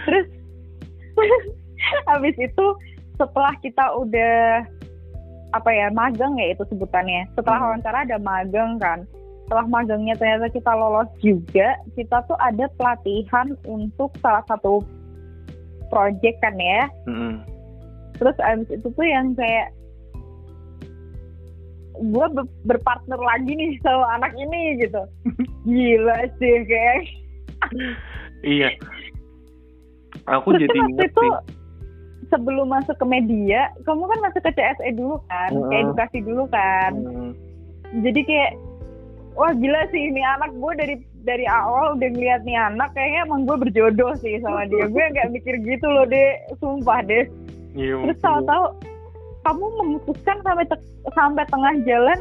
Terus 0.06 0.28
habis 2.14 2.38
itu 2.38 2.66
setelah 3.22 3.54
kita 3.62 3.86
udah 3.94 4.66
apa 5.54 5.70
ya 5.70 5.94
magang 5.94 6.34
ya 6.42 6.58
itu 6.58 6.66
sebutannya. 6.74 7.30
Setelah 7.38 7.60
hmm. 7.62 7.68
wawancara 7.70 7.98
ada 8.10 8.18
magang 8.18 8.82
kan. 8.82 9.06
Setelah 9.46 9.68
magangnya 9.68 10.16
ternyata 10.16 10.48
kita 10.48 10.72
lolos 10.74 11.12
juga, 11.20 11.76
kita 11.94 12.24
tuh 12.26 12.40
ada 12.40 12.72
pelatihan 12.80 13.52
untuk 13.68 14.16
salah 14.24 14.42
satu 14.48 14.80
project 15.92 16.40
kan 16.40 16.56
ya 16.56 16.88
mm-hmm. 17.06 17.34
terus 18.16 18.38
abis 18.40 18.72
itu 18.72 18.88
tuh 18.88 19.06
yang 19.06 19.36
kayak 19.36 19.76
gue 22.02 22.28
berpartner 22.66 23.20
lagi 23.20 23.52
nih 23.52 23.76
sama 23.84 24.08
anak 24.18 24.32
ini 24.40 24.80
gitu 24.80 25.04
gila 25.70 26.18
sih 26.40 26.56
kayak 26.66 27.00
iya 28.48 28.72
aku 30.32 30.56
terus 30.56 30.66
jadi 30.66 30.78
kan 30.80 30.88
waktu 30.88 31.04
itu 31.12 31.26
sebelum 32.32 32.72
masuk 32.72 32.96
ke 32.96 33.06
media 33.06 33.70
kamu 33.84 34.08
kan 34.08 34.20
masuk 34.24 34.42
ke 34.48 34.52
CSE 34.56 34.90
dulu 34.96 35.20
kan 35.28 35.52
uh-huh. 35.52 35.70
ke 35.70 35.76
edukasi 35.84 36.18
dulu 36.24 36.44
kan. 36.48 36.92
Uh-huh. 36.96 37.32
jadi 38.00 38.22
kayak 38.24 38.52
wah 39.36 39.52
gila 39.52 39.82
sih 39.92 40.02
ini 40.10 40.24
anak 40.24 40.52
gue 40.56 40.74
dari 40.80 40.96
dari 41.22 41.46
awal 41.46 42.00
udah 42.00 42.10
ngeliat 42.10 42.42
nih 42.48 42.58
anak 42.58 42.90
kayaknya 42.98 43.30
emang 43.30 43.46
gue 43.46 43.58
berjodoh 43.68 44.16
sih 44.24 44.40
sama 44.42 44.66
dia. 44.66 44.88
Gue 44.88 45.04
nggak 45.04 45.30
mikir 45.36 45.56
gitu 45.62 45.88
loh 45.92 46.08
deh 46.08 46.40
sumpah 46.58 47.04
deh 47.06 47.28
iya, 47.76 47.96
terus 48.00 48.20
tahu-tahu 48.24 48.66
kamu 49.42 49.66
memutuskan 49.84 50.38
sampai 50.46 50.66
sampai 51.14 51.44
tengah 51.50 51.74
jalan 51.84 52.20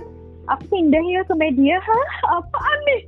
aku 0.50 0.64
pindah 0.74 1.04
ya 1.06 1.22
ke 1.24 1.34
media. 1.38 1.76
Hah? 1.78 2.08
Apaan 2.42 2.78
nih? 2.90 3.02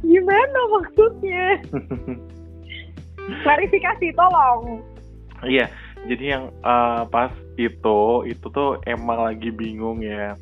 Gimana 0.00 0.60
maksudnya? 0.74 1.46
Klarifikasi 3.44 4.06
tolong 4.16 4.82
iya 5.46 5.68
jadi 6.08 6.24
yang 6.36 6.44
uh, 6.64 7.04
pas 7.12 7.32
itu 7.60 8.00
itu 8.24 8.46
tuh 8.48 8.80
emang 8.88 9.28
lagi 9.28 9.52
bingung 9.52 10.00
ya. 10.00 10.36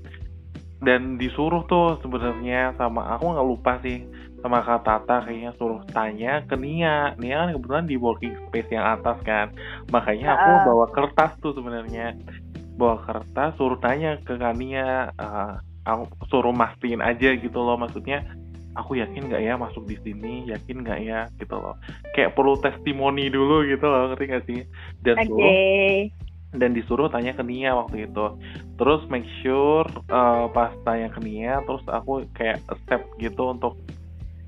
Dan 0.78 1.18
disuruh 1.18 1.66
tuh 1.66 1.98
sebenarnya 1.98 2.78
sama 2.78 3.18
aku 3.18 3.34
nggak 3.34 3.48
lupa 3.48 3.72
sih 3.82 4.06
sama 4.38 4.62
Kak 4.62 4.86
Tata 4.86 5.26
kayaknya 5.26 5.50
suruh 5.58 5.82
tanya 5.90 6.46
ke 6.46 6.54
Nia. 6.54 7.18
Nia 7.18 7.42
kan 7.42 7.50
kebetulan 7.58 7.86
di 7.90 7.96
working 7.98 8.34
space 8.46 8.70
yang 8.70 8.86
atas 8.86 9.18
kan. 9.26 9.50
Makanya 9.90 10.38
aku 10.38 10.50
uh. 10.54 10.62
bawa 10.70 10.86
kertas 10.94 11.34
tuh 11.42 11.50
sebenarnya. 11.58 12.14
Bawa 12.78 13.02
kertas 13.02 13.58
suruh 13.58 13.82
tanya 13.82 14.22
ke 14.22 14.38
Kak 14.38 14.54
Nia 14.54 15.10
uh, 15.18 15.58
aku 15.82 16.06
suruh 16.30 16.54
mastiin 16.54 17.02
aja 17.02 17.34
gitu 17.34 17.58
loh. 17.58 17.74
Maksudnya 17.74 18.22
aku 18.78 19.02
yakin 19.02 19.26
nggak 19.26 19.42
ya 19.42 19.58
masuk 19.58 19.84
di 19.90 19.98
sini? 20.06 20.46
Yakin 20.46 20.86
nggak 20.86 21.00
ya? 21.02 21.20
Gitu 21.34 21.54
loh. 21.58 21.74
Kayak 22.14 22.38
perlu 22.38 22.54
testimoni 22.62 23.26
dulu 23.26 23.66
gitu 23.66 23.84
loh 23.84 24.14
ngerti 24.14 24.24
gak 24.30 24.44
sih? 24.46 24.60
Dan 25.02 25.16
okay. 25.18 25.26
suruh 25.28 25.52
dan 26.48 26.72
disuruh 26.72 27.12
tanya 27.12 27.36
ke 27.36 27.42
Nia 27.44 27.76
waktu 27.76 28.08
itu. 28.08 28.26
Terus 28.80 29.02
make 29.12 29.26
sure 29.44 29.84
uh, 30.08 30.48
pas 30.48 30.72
tanya 30.86 31.12
ke 31.12 31.20
Nia 31.20 31.60
terus 31.66 31.84
aku 31.90 32.24
kayak 32.32 32.62
step 32.86 33.02
gitu 33.20 33.52
untuk 33.52 33.76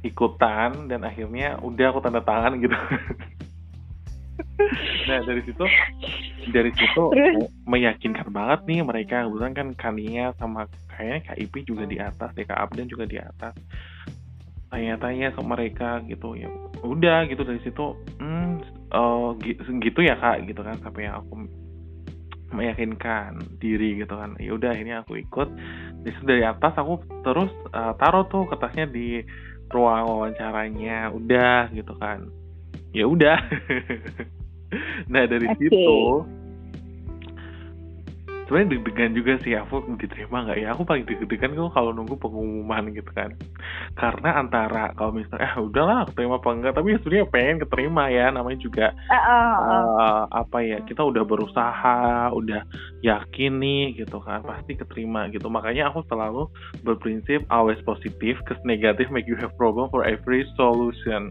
ikutan 0.00 0.88
dan 0.88 1.04
akhirnya 1.04 1.60
udah 1.60 1.86
aku 1.92 2.00
tanda 2.00 2.22
tangan 2.24 2.56
gitu. 2.62 2.76
Nah 5.08 5.20
dari 5.24 5.42
situ 5.44 5.64
dari 6.52 6.72
situ 6.76 7.02
meyakinkan 7.64 8.28
banget 8.32 8.60
nih 8.68 8.80
mereka. 8.84 9.24
Kebetulan 9.26 9.54
kan 9.56 9.68
Kania 9.76 10.32
sama 10.36 10.68
kayaknya 10.92 11.32
KIP 11.32 11.54
juga 11.64 11.84
di 11.88 11.96
atas 12.00 12.30
ya 12.36 12.44
Kak 12.44 12.60
Abdan 12.68 12.88
juga 12.88 13.04
di 13.08 13.16
atas 13.20 13.56
tanya-tanya 14.70 15.34
ke 15.34 15.42
mereka 15.42 15.98
gitu 16.06 16.38
ya 16.38 16.46
udah 16.80 17.26
gitu 17.26 17.42
dari 17.42 17.60
situ 17.66 17.98
hmm, 18.22 18.62
uh, 18.94 19.34
gitu 19.82 20.00
ya 20.00 20.14
kak 20.16 20.46
gitu 20.46 20.62
kan 20.62 20.78
sampai 20.80 21.10
yang 21.10 21.20
aku 21.20 21.46
meyakinkan 22.50 23.38
diri 23.62 24.02
gitu 24.02 24.14
kan. 24.18 24.34
Ya 24.42 24.54
udah 24.54 24.74
ini 24.74 24.94
aku 24.94 25.22
ikut. 25.22 25.48
Dari 26.02 26.16
dari 26.26 26.42
atas 26.42 26.74
aku 26.74 26.98
terus 27.22 27.50
uh, 27.70 27.94
taruh 27.98 28.26
tuh 28.26 28.46
kertasnya 28.50 28.90
di 28.90 29.22
ruang 29.70 30.06
wawancaranya 30.06 31.14
udah 31.14 31.70
gitu 31.74 31.94
kan. 31.98 32.26
Ya 32.94 33.06
udah. 33.06 33.38
Nah 35.10 35.26
dari 35.26 35.50
okay. 35.50 35.66
situ 35.66 36.22
sebenarnya 38.50 38.82
deg-degan 38.82 39.14
juga 39.14 39.38
sih 39.46 39.54
aku 39.54 39.94
diterima 39.94 40.42
nggak 40.42 40.58
ya? 40.58 40.74
Aku 40.74 40.82
paling 40.82 41.06
deg-degan 41.06 41.54
kok 41.54 41.70
kalau 41.70 41.94
nunggu 41.94 42.18
pengumuman 42.18 42.90
gitu 42.90 43.06
kan. 43.14 43.30
Karena 43.94 44.42
antara 44.42 44.90
kalau 44.98 45.14
misalnya 45.14 45.54
eh 45.54 45.62
udahlah 45.62 46.02
aku 46.02 46.18
terima 46.18 46.42
apa 46.42 46.50
enggak? 46.50 46.74
Tapi 46.74 46.98
sebenarnya 46.98 47.26
pengen 47.30 47.56
keterima 47.62 48.10
ya 48.10 48.26
namanya 48.34 48.58
juga 48.58 48.90
uh, 48.90 49.14
uh, 49.14 49.30
uh. 49.30 49.86
Uh, 50.02 50.22
apa 50.34 50.58
ya 50.66 50.82
kita 50.82 50.98
udah 51.06 51.22
berusaha 51.22 52.34
udah 52.34 52.66
yakin 53.06 53.62
nih 53.62 54.02
gitu 54.02 54.18
kan 54.18 54.42
pasti 54.42 54.74
keterima 54.74 55.30
gitu. 55.30 55.46
Makanya 55.46 55.94
aku 55.94 56.02
selalu 56.10 56.50
berprinsip 56.82 57.46
always 57.54 57.78
positif 57.86 58.34
cause 58.50 58.58
negative 58.66 59.14
make 59.14 59.30
you 59.30 59.38
have 59.38 59.54
problem 59.54 59.86
for 59.94 60.02
every 60.02 60.42
solution. 60.58 61.30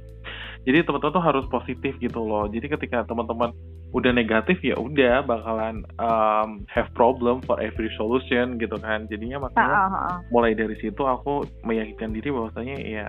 Jadi 0.64 0.88
teman-teman 0.88 1.16
tuh 1.20 1.24
harus 1.24 1.46
positif 1.52 2.00
gitu 2.00 2.24
loh. 2.24 2.48
Jadi 2.48 2.72
ketika 2.72 3.04
teman-teman 3.04 3.52
udah 3.90 4.12
negatif 4.14 4.62
ya 4.62 4.78
udah 4.78 5.26
bakalan 5.26 5.82
um, 5.98 6.62
have 6.70 6.86
problem 6.94 7.42
for 7.42 7.58
every 7.58 7.90
solution 7.98 8.62
gitu 8.62 8.78
kan 8.78 9.10
jadinya 9.10 9.50
makanya 9.50 9.66
Uh, 9.70 9.90
uh, 9.90 9.98
uh. 10.14 10.18
mulai 10.30 10.54
dari 10.54 10.78
situ 10.78 11.02
aku 11.02 11.46
meyakinkan 11.66 12.14
diri 12.14 12.30
bahwasanya 12.30 12.78
ya 12.78 13.08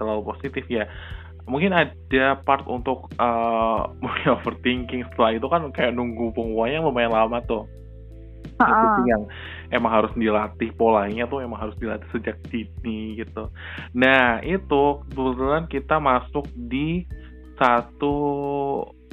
selalu 0.00 0.24
positif 0.32 0.64
ya 0.72 0.88
mungkin 1.44 1.76
ada 1.76 2.40
part 2.40 2.64
untuk 2.64 3.12
uh, 3.20 3.84
overthinking 4.40 5.04
setelah 5.12 5.36
itu 5.36 5.46
kan 5.48 5.68
kayak 5.76 5.92
nunggu 5.92 6.32
pengumumannya 6.32 6.80
lumayan 6.80 7.12
lama 7.12 7.40
tuh 7.44 7.68
Uh, 8.54 8.70
itu 8.70 8.86
uh. 8.86 8.94
sih 8.94 9.06
yang 9.10 9.22
emang 9.74 9.90
harus 9.90 10.12
dilatih 10.14 10.70
polanya 10.78 11.26
tuh 11.26 11.42
emang 11.42 11.58
harus 11.58 11.74
dilatih 11.82 12.06
sejak 12.14 12.38
dini 12.52 13.18
gitu. 13.18 13.50
Nah 13.98 14.38
itu 14.46 15.02
kebetulan 15.10 15.66
kita 15.66 15.98
masuk 15.98 16.46
di 16.54 17.02
satu 17.58 18.14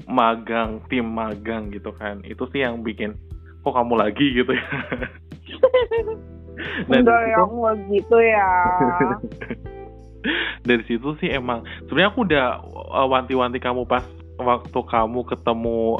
magang 0.06 0.82
tim 0.88 1.06
magang 1.06 1.70
gitu 1.70 1.92
kan. 1.92 2.22
Itu 2.24 2.46
sih 2.50 2.62
yang 2.62 2.82
bikin 2.82 3.14
kok 3.62 3.74
kamu 3.74 3.94
lagi 3.98 4.26
gitu 4.34 4.52
ya. 4.52 4.68
Nah, 6.88 7.00
Enggak 7.00 7.22
yang 7.28 7.48
situ- 7.48 7.62
begitu 7.64 8.18
ya. 8.22 8.50
dari 10.68 10.84
situ 10.86 11.18
sih 11.18 11.34
emang 11.34 11.66
sebenarnya 11.86 12.10
aku 12.14 12.22
udah 12.22 12.46
uh, 12.94 13.08
wanti-wanti 13.10 13.58
kamu 13.58 13.90
pas 13.90 14.06
waktu 14.38 14.80
kamu 14.86 15.26
ketemu 15.26 15.98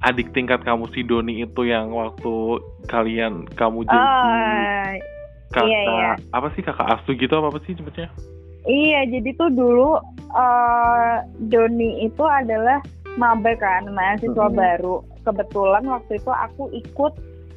adik 0.00 0.30
tingkat 0.30 0.62
kamu 0.62 0.86
si 0.94 1.02
Doni 1.02 1.42
itu 1.42 1.66
yang 1.66 1.90
waktu 1.90 2.62
kalian 2.86 3.42
kamu 3.54 3.82
jadi 3.82 3.98
Ah, 3.98 4.94
kakak 5.50 5.66
iya, 5.66 5.80
iya. 5.82 6.12
apa 6.30 6.54
sih 6.54 6.62
kakak 6.62 6.86
asuh 6.88 7.14
gitu 7.14 7.34
apa 7.34 7.50
apa 7.50 7.58
sih 7.66 7.74
sebetulnya 7.74 8.10
Iya, 8.64 9.04
jadi 9.10 9.30
tuh 9.34 9.50
dulu 9.50 9.98
eh 10.32 11.14
Doni 11.44 12.06
itu 12.06 12.22
adalah 12.22 12.78
maba 13.16 13.52
kan, 13.56 13.86
mahasiswa 13.90 14.46
Mhm. 14.50 14.56
baru. 14.56 14.96
Kebetulan 15.24 15.84
waktu 15.86 16.18
itu 16.18 16.30
aku 16.30 16.62
ikut 16.74 17.12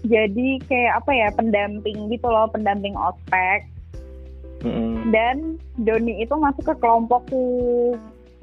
jadi 0.06 0.48
kayak 0.70 1.04
apa 1.04 1.12
ya 1.12 1.28
pendamping 1.34 2.08
gitu 2.14 2.28
loh, 2.30 2.48
pendamping 2.48 2.94
ospek. 2.96 3.66
Mm-mm. 4.62 5.14
Dan 5.14 5.62
Doni 5.78 6.22
itu 6.22 6.34
masuk 6.34 6.66
ke 6.66 6.76
kelompokku. 6.82 7.46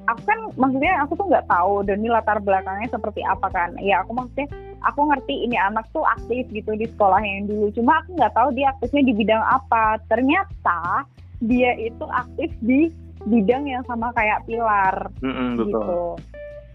Aku 0.05 0.21
kan 0.29 0.39
maksudnya 0.61 1.01
aku 1.01 1.17
tuh 1.17 1.27
nggak 1.33 1.49
tahu 1.49 1.81
Doni 1.83 2.13
latar 2.13 2.37
belakangnya 2.39 2.93
seperti 2.93 3.25
apa 3.25 3.49
kan. 3.51 3.73
Ya 3.81 4.05
aku 4.05 4.13
maksudnya 4.13 4.47
aku 4.85 5.01
ngerti 5.09 5.49
ini 5.49 5.57
anak 5.57 5.89
tuh 5.97 6.05
aktif 6.05 6.45
gitu 6.53 6.77
di 6.77 6.85
sekolah 6.87 7.19
yang 7.25 7.49
dulu. 7.49 7.73
Cuma 7.73 8.05
aku 8.05 8.21
nggak 8.21 8.35
tahu 8.37 8.49
dia 8.53 8.71
aktifnya 8.77 9.03
di 9.11 9.15
bidang 9.17 9.43
apa. 9.43 9.99
Ternyata 10.13 11.09
dia 11.41 11.73
itu 11.81 12.05
aktif 12.13 12.53
di 12.61 12.93
bidang 13.25 13.65
yang 13.65 13.83
sama 13.89 14.13
kayak 14.13 14.45
Pilar 14.45 15.09
Mm-mm, 15.25 15.57
betul 15.57 15.73
gitu. 15.73 16.03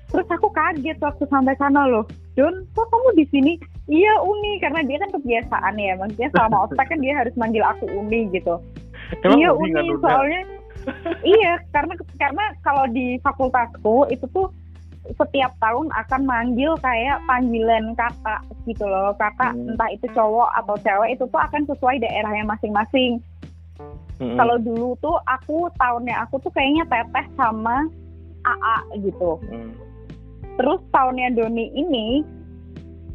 Terus 0.10 0.28
aku 0.28 0.50
kaget 0.50 0.98
waktu 1.00 1.24
sampai 1.30 1.54
sana 1.62 1.86
loh. 1.86 2.06
Don, 2.34 2.66
kok 2.74 2.90
kamu 2.90 3.10
di 3.20 3.26
sini? 3.30 3.54
Iya 3.86 4.14
Uni 4.26 4.58
karena 4.58 4.82
dia 4.82 4.98
kan 5.02 5.12
kebiasaan 5.14 5.74
ya. 5.78 5.94
Maksudnya 6.02 6.30
selama 6.34 6.58
ospek 6.66 6.88
kan 6.90 7.00
dia 7.00 7.14
harus 7.14 7.34
manggil 7.38 7.62
aku 7.62 7.86
Uni 7.90 8.26
gitu. 8.34 8.58
Emang 9.22 9.38
iya 9.38 9.50
Uni 9.54 9.94
soalnya 10.02 10.42
iya 11.38 11.60
karena 11.76 11.94
karena 12.18 12.44
kalau 12.64 12.88
di 12.90 13.20
fakultasku 13.22 14.08
itu 14.10 14.26
tuh 14.32 14.48
setiap 15.18 15.52
tahun 15.58 15.90
akan 15.92 16.22
manggil 16.24 16.78
kayak 16.80 17.18
panggilan 17.26 17.98
kakak 17.98 18.42
gitu 18.70 18.86
loh 18.86 19.12
kakak 19.18 19.58
Hmm. 19.58 19.74
entah 19.74 19.90
itu 19.90 20.06
cowok 20.14 20.50
atau 20.62 20.76
cewek 20.86 21.18
itu 21.18 21.24
tuh 21.26 21.42
akan 21.42 21.66
sesuai 21.66 21.98
daerahnya 21.98 22.46
masing-masing 22.46 23.18
Mm-mm. 24.22 24.38
kalau 24.38 24.56
dulu 24.62 24.94
tuh 25.02 25.18
aku 25.26 25.66
tahunnya 25.82 26.16
aku 26.30 26.38
tuh 26.46 26.52
kayaknya 26.54 26.86
teteh 26.86 27.26
sama 27.34 27.90
AA 28.46 28.78
gitu 29.02 29.42
Mm. 29.50 29.74
Terus 30.60 30.84
tahunnya 30.92 31.34
Doni 31.34 31.72
ini 31.72 32.08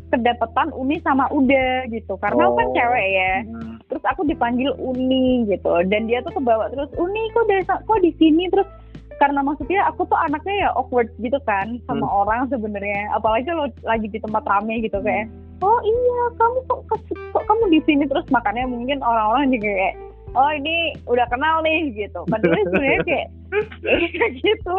kedapatan 0.09 0.71
Uni 0.73 0.97
sama 1.03 1.27
Uda 1.29 1.85
gitu. 1.91 2.15
Karena 2.17 2.47
aku 2.47 2.55
kan 2.57 2.69
Oh. 2.71 2.75
cewek 2.75 3.07
ya. 3.11 3.33
Mm. 3.45 3.73
terus 3.85 4.05
aku 4.07 4.23
dipanggil 4.25 4.71
Uni 4.81 5.45
gitu. 5.45 5.71
Dan 5.87 6.09
dia 6.09 6.25
tuh 6.25 6.33
kebawa 6.33 6.73
terus 6.73 6.89
Uni 6.97 7.21
kok 7.31 7.45
desa 7.47 7.77
kok 7.83 8.01
di 8.01 8.11
sini? 8.17 8.49
Terus 8.49 8.67
karena 9.15 9.45
maksudnya 9.45 9.87
aku 9.87 10.03
tuh 10.07 10.19
anaknya 10.19 10.67
ya 10.67 10.69
awkward 10.75 11.07
gitu 11.19 11.37
kan 11.45 11.77
sama 11.85 12.03
Hmm. 12.03 12.19
orang 12.25 12.41
sebenarnya. 12.49 13.13
Apalagi 13.13 13.45
kalau 13.45 13.67
lagi 13.85 14.07
di 14.09 14.19
tempat 14.19 14.43
rame 14.45 14.81
gitu 14.81 14.99
kayak 14.99 15.29
oh 15.61 15.79
iya 15.83 16.21
kamu 16.35 16.59
kok, 16.65 16.81
kok, 16.89 17.01
kok 17.31 17.45
kamu 17.45 17.65
di 17.71 17.81
sini? 17.85 18.03
Terus 18.07 18.27
makanya 18.31 18.65
mungkin 18.67 18.99
orang-orang 19.01 19.53
juga 19.53 19.69
kayak 19.69 19.97
oh 20.35 20.51
ini 20.51 20.77
udah 21.07 21.27
kenal 21.29 21.57
nih 21.61 21.93
gitu. 21.93 22.21
Padahal 22.27 22.63
sebenarnya 22.67 23.03
kayak 23.05 23.27
kayak 24.17 24.33
gitu. 24.39 24.77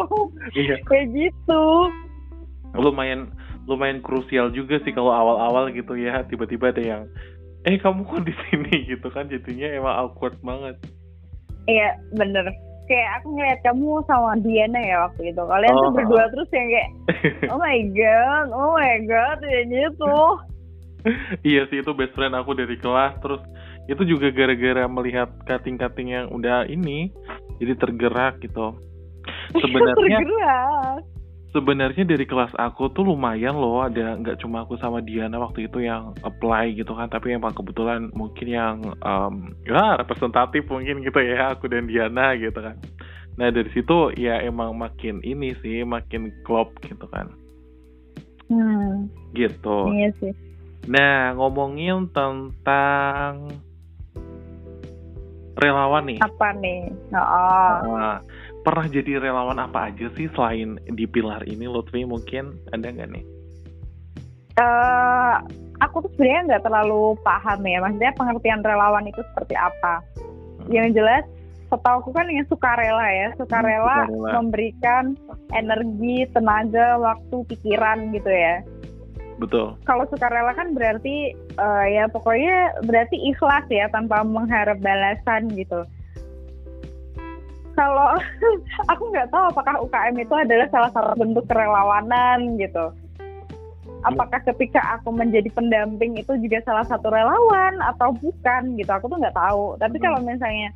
Iya. 0.56 0.76
Kayak 0.84 1.06
gitu 1.14 1.62
lumayan 2.74 3.30
lumayan 3.66 3.98
krusial 4.02 4.50
juga 4.50 4.78
sih 4.82 4.94
kalau 4.94 5.10
awal-awal 5.10 5.70
gitu 5.70 5.94
ya. 5.94 6.22
Tiba-tiba 6.26 6.70
ada 6.70 6.82
yang 6.82 7.02
eh 7.66 7.76
kamu 7.78 8.06
kok 8.06 8.22
di 8.22 8.34
sini? 8.46 8.74
Gitu 8.94 9.06
kan 9.10 9.26
jadinya 9.26 9.68
emang 9.70 9.94
awkward 10.06 10.38
banget. 10.42 10.78
Iya 11.66 11.98
bener. 12.14 12.46
Kayak 12.86 13.10
aku 13.18 13.34
ngeliat 13.34 13.60
kamu 13.66 13.88
sama 14.06 14.38
Diana 14.38 14.78
ya 14.78 14.96
waktu 15.10 15.34
itu. 15.34 15.42
Kalian 15.42 15.74
Oh. 15.74 15.90
tuh 15.90 15.92
berdua 15.98 16.24
terus 16.30 16.48
yang 16.54 16.68
kayak 16.70 16.90
oh 17.50 17.58
my 17.58 17.78
god 17.90 18.46
oh 18.54 18.70
my 18.78 18.96
god 19.04 19.38
kayak 19.42 19.66
gitu. 19.70 20.16
Iya 21.46 21.70
sih 21.70 21.86
itu 21.86 21.94
best 21.94 22.18
friend 22.18 22.34
aku 22.34 22.54
dari 22.58 22.78
kelas. 22.78 23.18
Terus 23.22 23.38
itu 23.86 24.02
juga 24.02 24.30
gara-gara 24.34 24.90
melihat 24.90 25.30
kating-kating 25.46 26.10
yang 26.10 26.26
udah 26.34 26.66
ini 26.66 27.14
jadi 27.62 27.78
tergerak 27.78 28.42
gitu. 28.42 28.74
Sebenarnya 29.54 29.94
tergerak 29.94 31.00
sebenarnya 31.56 32.04
dari 32.04 32.28
kelas 32.28 32.52
aku 32.52 32.92
tuh 32.92 33.08
lumayan 33.08 33.56
loh 33.56 33.80
ada 33.80 34.12
nggak 34.20 34.44
cuma 34.44 34.68
aku 34.68 34.76
sama 34.76 35.00
Diana 35.00 35.40
waktu 35.40 35.64
itu 35.64 35.80
yang 35.80 36.12
apply 36.20 36.76
gitu 36.76 36.92
kan 36.92 37.08
tapi 37.08 37.32
emang 37.32 37.56
kebetulan 37.56 38.12
mungkin 38.12 38.44
yang 38.44 38.76
em, 39.00 39.56
ya 39.64 39.96
representatif 39.96 40.68
mungkin 40.68 41.00
gitu 41.00 41.16
ya 41.16 41.56
aku 41.56 41.72
dan 41.72 41.88
Diana 41.88 42.36
gitu 42.36 42.60
kan. 42.60 42.76
Nah 43.40 43.48
dari 43.48 43.72
situ 43.72 44.12
ya 44.20 44.44
emang 44.44 44.76
makin 44.76 45.24
ini 45.24 45.56
sih 45.64 45.80
makin 45.88 46.28
klop 46.44 46.76
gitu 46.84 47.08
kan. 47.08 47.32
Hmm. 48.52 49.08
Gitu. 49.32 49.78
Iya 49.96 50.12
sih. 50.20 50.36
Nah 50.92 51.32
ngomongin 51.40 52.12
tentang 52.12 53.48
relawan 55.56 56.04
nih. 56.04 56.20
Apa 56.20 56.52
nih? 56.60 56.92
Oh 57.16 57.96
Nah, 57.96 58.20
pernah 58.66 58.90
jadi 58.90 59.22
relawan 59.22 59.62
apa 59.62 59.94
aja 59.94 60.10
sih 60.18 60.26
selain 60.34 60.82
di 60.90 61.06
pilar 61.06 61.46
ini 61.46 61.70
Lutfi 61.70 62.02
mungkin? 62.02 62.58
Ada 62.74 62.90
nggak 62.90 63.10
nih? 63.14 63.24
Eh, 64.58 65.34
aku 65.78 66.02
tuh 66.02 66.10
sebenarnya 66.18 66.42
nggak 66.50 66.64
terlalu 66.66 67.14
paham 67.22 67.62
ya. 67.62 67.78
Maksudnya 67.78 68.12
pengertian 68.18 68.66
relawan 68.66 69.06
itu 69.06 69.22
seperti 69.30 69.54
apa? 69.54 70.02
Yang 70.66 70.98
jelas 70.98 71.24
setahu 71.70 72.02
aku 72.02 72.10
kan 72.10 72.26
yang 72.26 72.42
sukarela 72.50 73.06
ya. 73.06 73.28
Sukarela 73.38 74.10
sukarela. 74.10 74.30
memberikan 74.42 75.04
energi 75.54 76.26
tenaga 76.34 76.98
waktu 76.98 77.36
pikiran 77.54 78.10
gitu 78.10 78.34
ya. 78.34 78.66
Betul. 79.38 79.78
Kalau 79.86 80.10
sukarela 80.10 80.50
kan 80.58 80.74
berarti 80.74 81.38
eh, 81.38 81.86
ya 81.94 82.10
pokoknya 82.10 82.82
berarti 82.82 83.14
ikhlas 83.30 83.70
ya 83.70 83.86
tanpa 83.94 84.26
mengharap 84.26 84.82
balasan 84.82 85.54
gitu. 85.54 85.86
Kalau 87.76 88.16
aku 88.92 89.02
nggak 89.12 89.28
tahu 89.28 89.44
apakah 89.52 89.74
UKM 89.84 90.16
itu 90.16 90.34
adalah 90.34 90.66
salah 90.72 90.90
satu 90.96 91.12
bentuk 91.20 91.44
kerelawanan 91.46 92.56
gitu. 92.56 92.90
Apakah 94.04 94.38
ketika 94.48 94.98
aku 94.98 95.12
menjadi 95.12 95.50
pendamping 95.50 96.16
itu 96.16 96.32
juga 96.40 96.62
salah 96.64 96.86
satu 96.86 97.10
relawan 97.10 97.76
atau 97.94 98.16
bukan 98.16 98.78
gitu? 98.80 98.90
Aku 98.90 99.12
tuh 99.12 99.18
nggak 99.20 99.36
tahu. 99.36 99.76
Tapi 99.76 99.96
kalau 100.00 100.22
misalnya 100.24 100.72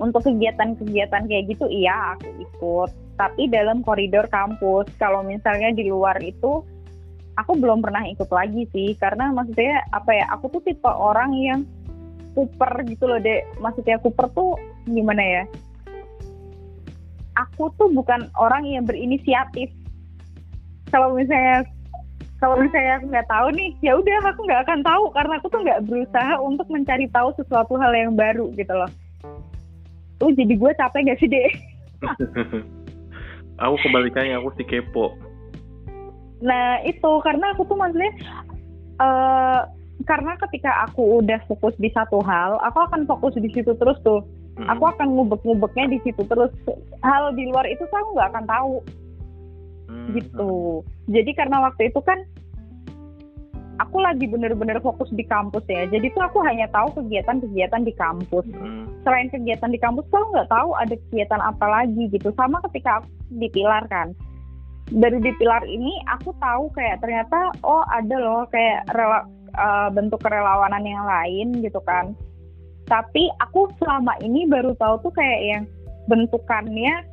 untuk 0.00 0.24
kegiatan-kegiatan 0.26 1.28
kayak 1.28 1.44
gitu, 1.54 1.64
iya 1.70 2.16
aku 2.16 2.28
ikut. 2.40 2.90
Tapi 3.16 3.48
dalam 3.52 3.84
koridor 3.84 4.26
kampus. 4.28 4.90
Kalau 4.96 5.24
misalnya 5.24 5.70
di 5.72 5.88
luar 5.88 6.18
itu 6.20 6.64
aku 7.40 7.56
belum 7.56 7.80
pernah 7.80 8.04
ikut 8.04 8.28
lagi 8.28 8.68
sih 8.68 8.92
karena 9.00 9.32
maksudnya 9.32 9.80
apa 9.96 10.12
ya 10.12 10.24
aku 10.34 10.52
tuh 10.52 10.62
tipe 10.64 10.88
orang 10.88 11.32
yang 11.36 11.60
kuper 12.36 12.84
gitu 12.86 13.08
loh 13.08 13.18
dek 13.18 13.48
maksudnya 13.58 13.96
kuper 13.98 14.28
tuh 14.36 14.54
gimana 14.86 15.22
ya 15.24 15.42
aku 17.40 17.72
tuh 17.80 17.88
bukan 17.92 18.28
orang 18.36 18.68
yang 18.68 18.84
berinisiatif. 18.84 19.72
Kalau 20.90 21.14
misalnya 21.14 21.64
kalau 22.40 22.56
misalnya 22.56 22.96
aku 23.00 23.06
nggak 23.12 23.28
tahu 23.28 23.46
nih 23.52 23.70
ya 23.84 23.92
udah 24.00 24.20
aku 24.32 24.40
nggak 24.48 24.62
akan 24.64 24.80
tahu 24.80 25.04
karena 25.12 25.32
aku 25.36 25.46
tuh 25.52 25.60
nggak 25.60 25.82
berusaha 25.84 26.34
untuk 26.40 26.66
mencari 26.72 27.06
tahu 27.12 27.28
sesuatu 27.36 27.76
hal 27.76 27.92
yang 27.92 28.16
baru 28.16 28.48
gitu 28.56 28.72
loh. 28.72 28.90
Tuh 30.20 30.32
jadi 30.36 30.52
gue 30.52 30.72
capek 30.76 31.00
gak 31.08 31.20
sih 31.20 31.32
deh 31.32 31.48
aku 33.62 33.76
kebalikannya 33.84 34.40
aku 34.40 34.48
si 34.56 34.64
kepo. 34.64 35.16
Nah 36.40 36.80
itu 36.88 37.10
karena 37.20 37.52
aku 37.52 37.68
tuh 37.68 37.76
maksudnya 37.76 38.12
uh, 39.00 39.68
karena 40.08 40.32
ketika 40.48 40.88
aku 40.88 41.20
udah 41.20 41.40
fokus 41.44 41.76
di 41.76 41.92
satu 41.92 42.24
hal 42.24 42.56
aku 42.64 42.80
akan 42.88 43.04
fokus 43.04 43.36
di 43.36 43.52
situ 43.52 43.76
terus 43.76 44.00
tuh 44.00 44.24
hmm. 44.60 44.68
aku 44.68 44.84
akan 44.92 45.08
ngubek-ngubeknya 45.16 45.96
di 45.96 45.98
situ 46.04 46.22
terus. 46.28 46.52
Hal 47.00 47.32
di 47.32 47.48
luar 47.48 47.64
itu 47.64 47.88
aku 47.88 48.12
nggak 48.12 48.30
akan 48.36 48.44
tahu. 48.44 48.74
Hmm. 49.90 50.14
gitu. 50.14 50.86
Jadi 51.10 51.30
karena 51.34 51.66
waktu 51.66 51.90
itu 51.90 51.98
kan 52.06 52.22
aku 53.82 53.98
lagi 53.98 54.30
bener-bener 54.30 54.78
fokus 54.78 55.10
di 55.10 55.26
kampus 55.26 55.66
ya. 55.66 55.90
Jadi 55.90 56.14
tuh 56.14 56.22
aku 56.22 56.38
hanya 56.46 56.70
tahu 56.70 56.94
kegiatan-kegiatan 57.02 57.82
di 57.82 57.92
kampus. 57.98 58.46
Hmm. 58.54 58.86
selain 59.00 59.32
kegiatan 59.32 59.72
di 59.72 59.80
kampus 59.80 60.04
tuh 60.12 60.20
nggak 60.28 60.52
tahu 60.52 60.76
ada 60.76 60.94
kegiatan 61.08 61.40
apa 61.42 61.66
lagi 61.66 62.06
gitu. 62.12 62.30
Sama 62.38 62.62
ketika 62.70 63.02
aku 63.02 63.08
di 63.34 63.48
pilar 63.50 63.82
kan. 63.90 64.14
Dari 64.90 65.18
di 65.22 65.32
pilar 65.38 65.66
ini 65.66 65.98
aku 66.06 66.34
tahu 66.38 66.70
kayak 66.74 67.02
ternyata 67.02 67.54
oh 67.62 67.82
ada 67.90 68.16
loh 68.18 68.42
kayak 68.50 68.90
rela, 68.90 69.22
uh, 69.54 69.88
bentuk 69.90 70.18
kerelawanan 70.22 70.82
yang 70.82 71.06
lain 71.06 71.62
gitu 71.62 71.78
kan 71.86 72.14
tapi 72.90 73.30
aku 73.38 73.70
selama 73.78 74.18
ini 74.20 74.50
baru 74.50 74.74
tahu 74.74 75.06
tuh 75.06 75.12
kayak 75.14 75.40
yang 75.46 75.64
bentukannya 76.10 77.06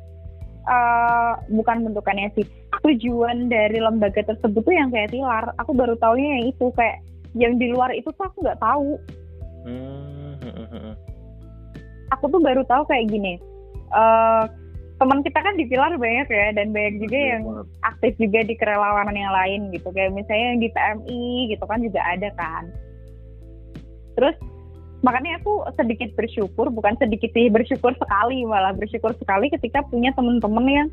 uh, 0.66 1.38
bukan 1.54 1.86
bentukannya 1.86 2.34
sih 2.34 2.44
tujuan 2.82 3.46
dari 3.46 3.78
lembaga 3.78 4.26
tersebut 4.26 4.62
tuh 4.66 4.74
yang 4.74 4.90
kayak 4.90 5.14
pilar 5.14 5.54
aku 5.62 5.70
baru 5.70 5.94
tahunya 6.02 6.42
yang 6.42 6.44
itu 6.50 6.66
kayak 6.74 6.98
yang 7.38 7.54
di 7.62 7.70
luar 7.70 7.94
itu 7.94 8.10
tuh 8.10 8.26
aku 8.26 8.42
nggak 8.42 8.58
tahu. 8.58 8.98
Hmm. 9.68 10.96
aku 12.08 12.24
tuh 12.32 12.40
baru 12.40 12.64
tahu 12.64 12.88
kayak 12.88 13.12
gini 13.12 13.36
uh, 13.92 14.48
teman 14.98 15.22
kita 15.22 15.38
kan 15.38 15.54
di 15.54 15.64
pilar 15.70 15.94
banyak 15.94 16.26
ya 16.26 16.46
dan 16.56 16.74
banyak 16.74 16.98
juga 16.98 17.18
yang 17.18 17.42
aktif 17.86 18.18
juga 18.18 18.42
di 18.42 18.54
kerelawanan 18.58 19.14
yang 19.14 19.30
lain 19.30 19.60
gitu. 19.70 19.94
Kayak 19.94 20.10
misalnya 20.18 20.46
yang 20.54 20.60
di 20.60 20.68
PMI 20.74 21.24
gitu 21.54 21.64
kan 21.70 21.78
juga 21.86 22.00
ada 22.02 22.28
kan. 22.34 22.64
Terus 24.18 24.36
makanya 25.02 25.38
aku 25.38 25.62
sedikit 25.78 26.10
bersyukur 26.18 26.74
bukan 26.74 26.98
sedikit 26.98 27.30
sih 27.30 27.46
bersyukur 27.46 27.94
sekali 27.94 28.42
malah 28.42 28.74
bersyukur 28.74 29.14
sekali 29.18 29.46
ketika 29.50 29.86
punya 29.86 30.10
temen-temen 30.18 30.66
yang 30.66 30.88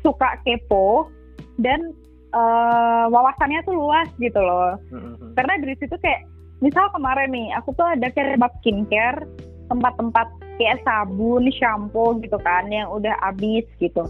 suka 0.00 0.40
kepo 0.46 1.12
dan 1.60 1.92
uh, 2.32 3.04
wawasannya 3.12 3.60
tuh 3.68 3.76
luas 3.76 4.08
gitu 4.16 4.40
loh 4.40 4.80
mm-hmm. 4.88 5.36
karena 5.36 5.54
dari 5.60 5.74
situ 5.76 5.92
kayak 6.00 6.24
misal 6.64 6.88
kemarin 6.90 7.30
nih 7.30 7.52
aku 7.54 7.76
tuh 7.76 7.84
ada 7.84 8.08
kayak 8.10 8.40
skincare 8.64 9.28
tempat-tempat 9.68 10.26
kayak 10.58 10.82
sabun, 10.82 11.46
shampoo 11.54 12.18
gitu 12.20 12.36
kan 12.42 12.66
yang 12.68 12.90
udah 12.90 13.14
habis 13.22 13.64
gitu. 13.78 14.04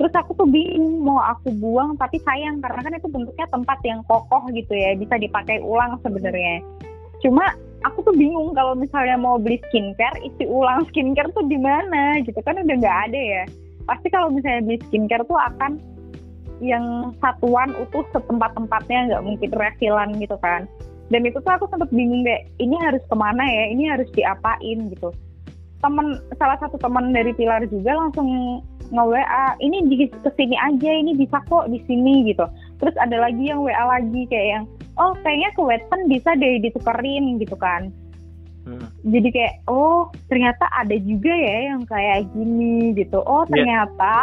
Terus 0.00 0.12
aku 0.16 0.32
tuh 0.32 0.48
bingung 0.48 1.04
mau 1.04 1.20
aku 1.20 1.52
buang 1.60 1.92
tapi 2.00 2.16
sayang 2.24 2.64
karena 2.64 2.80
kan 2.80 2.96
itu 2.96 3.08
bentuknya 3.12 3.46
tempat 3.52 3.78
yang 3.84 4.00
kokoh 4.08 4.48
gitu 4.56 4.72
ya 4.72 4.96
bisa 4.96 5.20
dipakai 5.20 5.60
ulang 5.60 6.00
sebenarnya. 6.00 6.64
Cuma 7.20 7.52
aku 7.84 8.04
tuh 8.04 8.14
bingung 8.16 8.52
kalau 8.52 8.76
misalnya 8.76 9.16
mau 9.16 9.40
beli 9.40 9.60
skincare 9.68 10.20
isi 10.24 10.44
ulang 10.44 10.84
skincare 10.92 11.32
tuh 11.32 11.44
di 11.48 11.56
mana 11.56 12.20
gitu. 12.24 12.36
Kan 12.44 12.60
udah 12.60 12.76
nggak 12.76 12.98
ada 13.10 13.20
ya. 13.20 13.44
Pasti 13.88 14.08
kalau 14.12 14.28
misalnya 14.32 14.66
beli 14.66 14.78
skincare 14.88 15.24
tuh 15.24 15.38
akan 15.38 15.80
yang 16.60 17.16
satuan 17.24 17.72
utuh 17.80 18.04
setempat-tempatnya 18.12 19.12
nggak 19.12 19.24
mungkin 19.24 19.50
refilan 19.56 20.10
gitu 20.20 20.36
kan. 20.44 20.68
Dan 21.10 21.26
itu 21.26 21.42
tuh 21.42 21.52
aku 21.56 21.66
sempat 21.72 21.90
bingung 21.90 22.22
deh 22.22 22.40
ini 22.62 22.76
harus 22.78 23.02
ke 23.08 23.16
mana 23.16 23.42
ya 23.42 23.64
ini 23.72 23.90
harus 23.90 24.06
diapain 24.14 24.78
gitu. 24.92 25.10
Teman 25.80 26.20
salah 26.36 26.60
satu 26.60 26.76
teman 26.76 27.10
dari 27.10 27.32
Pilar 27.32 27.64
juga 27.66 27.96
langsung 27.96 28.60
nge 28.90 29.04
WA 29.06 29.46
ini 29.62 29.86
di 29.86 30.06
ke 30.06 30.30
sini 30.34 30.58
aja 30.58 30.90
ini 30.90 31.16
bisa 31.16 31.40
kok 31.48 31.66
di 31.72 31.80
sini 31.88 32.28
gitu. 32.30 32.44
Terus 32.78 32.94
ada 33.00 33.16
lagi 33.16 33.48
yang 33.48 33.64
WA 33.64 33.84
lagi 33.88 34.28
kayak 34.28 34.48
yang 34.60 34.64
oh 34.98 35.12
kayaknya 35.22 35.50
ke 35.54 35.62
Wetpen 35.62 36.00
bisa 36.10 36.30
deh 36.34 36.58
ditukerin 36.62 37.38
gitu 37.38 37.54
kan 37.54 37.92
hmm. 38.66 38.86
jadi 39.06 39.28
kayak 39.30 39.54
oh 39.70 40.10
ternyata 40.26 40.66
ada 40.74 40.96
juga 40.98 41.30
ya 41.30 41.74
yang 41.74 41.82
kayak 41.86 42.26
gini 42.34 42.94
gitu 42.96 43.22
oh 43.22 43.46
ya. 43.46 43.50
ternyata 43.54 44.14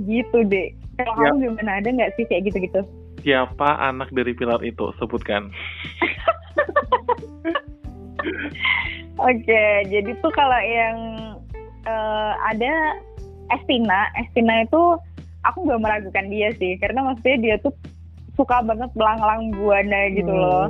yeah. 0.00 0.22
gitu 0.24 0.38
deh 0.48 0.68
kalau 0.98 1.12
yeah. 1.18 1.30
kamu 1.30 1.36
gimana 1.50 1.72
ada 1.78 1.88
nggak 1.90 2.12
sih 2.18 2.24
kayak 2.26 2.50
gitu-gitu 2.50 2.80
siapa 3.24 3.68
anak 3.80 4.10
dari 4.12 4.34
Pilar 4.36 4.60
itu 4.66 4.90
sebutkan 4.98 5.50
Oke, 9.14 9.64
jadi 9.86 10.10
tuh 10.18 10.32
kalau 10.34 10.58
yang 10.58 10.98
uh, 11.86 12.32
ada 12.50 12.98
Estina, 13.54 14.10
Estina 14.18 14.66
itu 14.66 14.98
aku 15.46 15.58
nggak 15.68 15.82
meragukan 15.82 16.26
dia 16.32 16.50
sih, 16.58 16.74
karena 16.82 17.06
maksudnya 17.06 17.38
dia 17.38 17.54
tuh 17.62 17.70
suka 18.34 18.62
banget 18.62 18.90
belang-belang 18.98 19.54
buana 19.54 20.00
gitu 20.14 20.32
loh. 20.32 20.66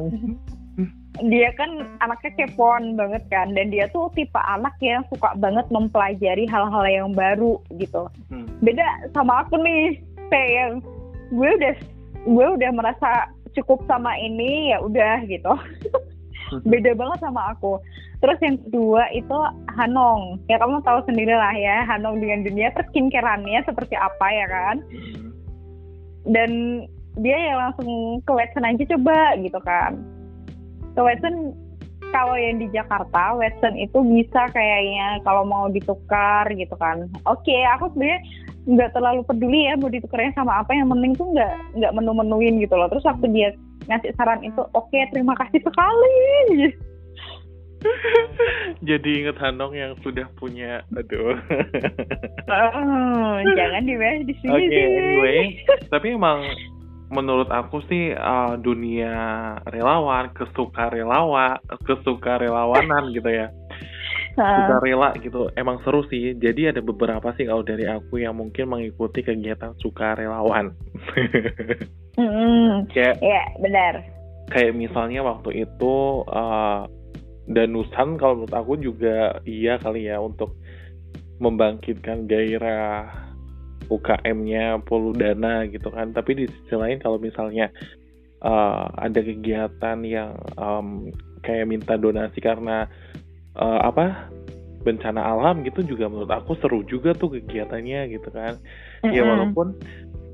Hmm. 0.76 0.90
Dia 1.30 1.54
kan 1.54 1.70
anaknya 2.02 2.32
kepoan 2.42 2.98
banget 2.98 3.22
kan, 3.30 3.54
dan 3.54 3.70
dia 3.70 3.86
tuh 3.94 4.10
tipe 4.18 4.40
anak 4.50 4.74
yang 4.82 5.06
suka 5.14 5.30
banget 5.38 5.62
mempelajari 5.70 6.44
hal-hal 6.50 6.84
yang 6.90 7.08
baru 7.14 7.62
gitu. 7.78 8.10
Hmm. 8.28 8.50
Beda 8.60 8.84
sama 9.14 9.46
aku 9.46 9.62
nih, 9.62 10.02
kayak 10.28 10.50
yang 10.50 10.72
gue 11.30 11.50
udah 11.62 11.76
gue 12.24 12.46
udah 12.58 12.70
merasa 12.74 13.30
cukup 13.54 13.86
sama 13.86 14.10
ini 14.18 14.74
ya 14.74 14.82
udah 14.82 15.22
gitu. 15.30 15.54
beda 16.62 16.94
banget 16.94 17.18
sama 17.18 17.56
aku 17.56 17.80
terus 18.22 18.38
yang 18.40 18.56
kedua 18.68 19.10
itu 19.12 19.36
Hanong 19.74 20.38
ya 20.46 20.56
kamu 20.56 20.80
tahu 20.86 21.02
sendiri 21.08 21.34
lah 21.34 21.52
ya 21.52 21.82
Hanong 21.88 22.22
dengan 22.22 22.46
dunia 22.46 22.70
perskincareannya 22.72 23.66
seperti 23.66 23.98
apa 23.98 24.26
ya 24.30 24.46
kan 24.48 24.76
hmm. 24.80 25.30
dan 26.30 26.50
dia 27.20 27.36
ya 27.36 27.54
langsung 27.58 28.18
ke 28.26 28.32
Watson 28.32 28.66
aja 28.66 28.84
coba 28.96 29.38
gitu 29.38 29.58
kan. 29.62 29.92
Ke 30.94 31.00
Watson 31.02 31.54
kalau 32.14 32.38
yang 32.38 32.62
di 32.62 32.70
Jakarta 32.70 33.34
Watson 33.34 33.74
itu 33.74 33.98
bisa 34.06 34.46
kayaknya 34.54 35.18
kalau 35.26 35.42
mau 35.42 35.66
ditukar 35.70 36.46
gitu 36.54 36.74
kan. 36.78 37.10
Oke 37.26 37.50
okay, 37.50 37.62
aku 37.74 37.90
sebenarnya 37.94 38.20
nggak 38.64 38.92
terlalu 38.96 39.20
peduli 39.28 39.68
ya 39.68 39.74
mau 39.76 39.92
ditukarnya 39.92 40.32
sama 40.32 40.64
apa 40.64 40.72
yang 40.72 40.88
penting 40.88 41.12
tuh 41.18 41.28
nggak 41.34 41.54
nggak 41.78 41.94
menu-menuin 41.94 42.62
gitu 42.62 42.74
loh. 42.74 42.86
Terus 42.90 43.06
waktu 43.06 43.26
dia 43.34 43.48
ngasih 43.90 44.14
saran 44.16 44.42
itu 44.42 44.62
oke 44.74 44.88
okay, 44.90 45.06
terima 45.10 45.34
kasih 45.38 45.60
sekali. 45.62 46.18
Jadi 48.88 49.10
inget 49.20 49.36
Hanong 49.36 49.76
yang 49.76 49.92
sudah 50.00 50.24
punya 50.40 50.80
aduh. 50.96 51.36
Oh, 52.48 53.34
jangan 53.58 53.82
dibahas 53.84 54.22
di 54.24 54.34
sini 54.40 54.52
oke 54.52 54.68
okay, 54.68 54.84
anyway 54.88 55.42
tapi 55.92 56.06
emang 56.16 56.44
menurut 57.14 57.48
aku 57.48 57.80
sih 57.86 58.10
uh, 58.10 58.58
dunia 58.58 59.14
relawan 59.70 60.34
kesuka 60.34 60.90
relawan 60.90 61.62
kesuka 61.86 62.42
relawanan 62.42 63.14
gitu 63.14 63.30
ya. 63.30 63.48
Suka 64.34 64.82
rela 64.82 65.14
gitu 65.22 65.46
emang 65.54 65.78
seru 65.86 66.02
sih. 66.10 66.34
Jadi 66.34 66.74
ada 66.74 66.82
beberapa 66.82 67.30
sih 67.38 67.46
kalau 67.46 67.62
dari 67.62 67.86
aku 67.86 68.18
yang 68.18 68.34
mungkin 68.34 68.66
mengikuti 68.66 69.22
kegiatan 69.22 69.78
suka 69.78 70.18
relawan 70.18 70.74
mm, 72.18 72.90
kayak 72.90 73.22
ya 73.22 73.42
benar. 73.62 74.02
kayak 74.50 74.74
misalnya 74.74 75.22
waktu 75.22 75.62
itu 75.62 76.26
uh, 76.26 76.90
danusan 77.46 78.18
kalau 78.18 78.42
menurut 78.42 78.54
aku 78.58 78.74
juga 78.80 79.38
iya 79.46 79.78
kali 79.78 80.10
ya 80.10 80.18
untuk 80.18 80.58
membangkitkan 81.38 82.26
gairah 82.30 83.33
UKM-nya 83.88 84.82
Poludana 84.84 85.64
gitu 85.68 85.88
kan 85.92 86.12
tapi 86.12 86.36
di 86.38 86.44
sisi 86.48 86.74
lain 86.74 87.00
kalau 87.00 87.16
misalnya 87.20 87.72
uh, 88.44 88.88
ada 89.00 89.20
kegiatan 89.24 89.98
yang 90.04 90.36
um, 90.60 91.08
kayak 91.44 91.68
minta 91.68 91.96
donasi 91.96 92.40
karena 92.40 92.88
uh, 93.56 93.80
apa 93.84 94.28
bencana 94.84 95.24
alam 95.24 95.64
gitu 95.64 95.80
juga 95.80 96.12
menurut 96.12 96.28
aku 96.28 96.60
seru 96.60 96.84
juga 96.84 97.16
tuh 97.16 97.40
kegiatannya 97.40 98.12
gitu 98.12 98.28
kan 98.28 98.60
mm-hmm. 99.00 99.16
ya 99.16 99.22
walaupun 99.24 99.72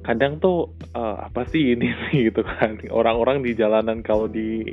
kadang 0.03 0.43
tuh 0.43 0.75
uh, 0.99 1.23
apa 1.23 1.47
sih 1.47 1.79
ini 1.79 1.95
sih 2.11 2.29
gitu 2.29 2.43
kan 2.43 2.77
orang-orang 2.91 3.47
di 3.47 3.55
jalanan 3.55 4.03
kalau 4.03 4.27
di 4.27 4.67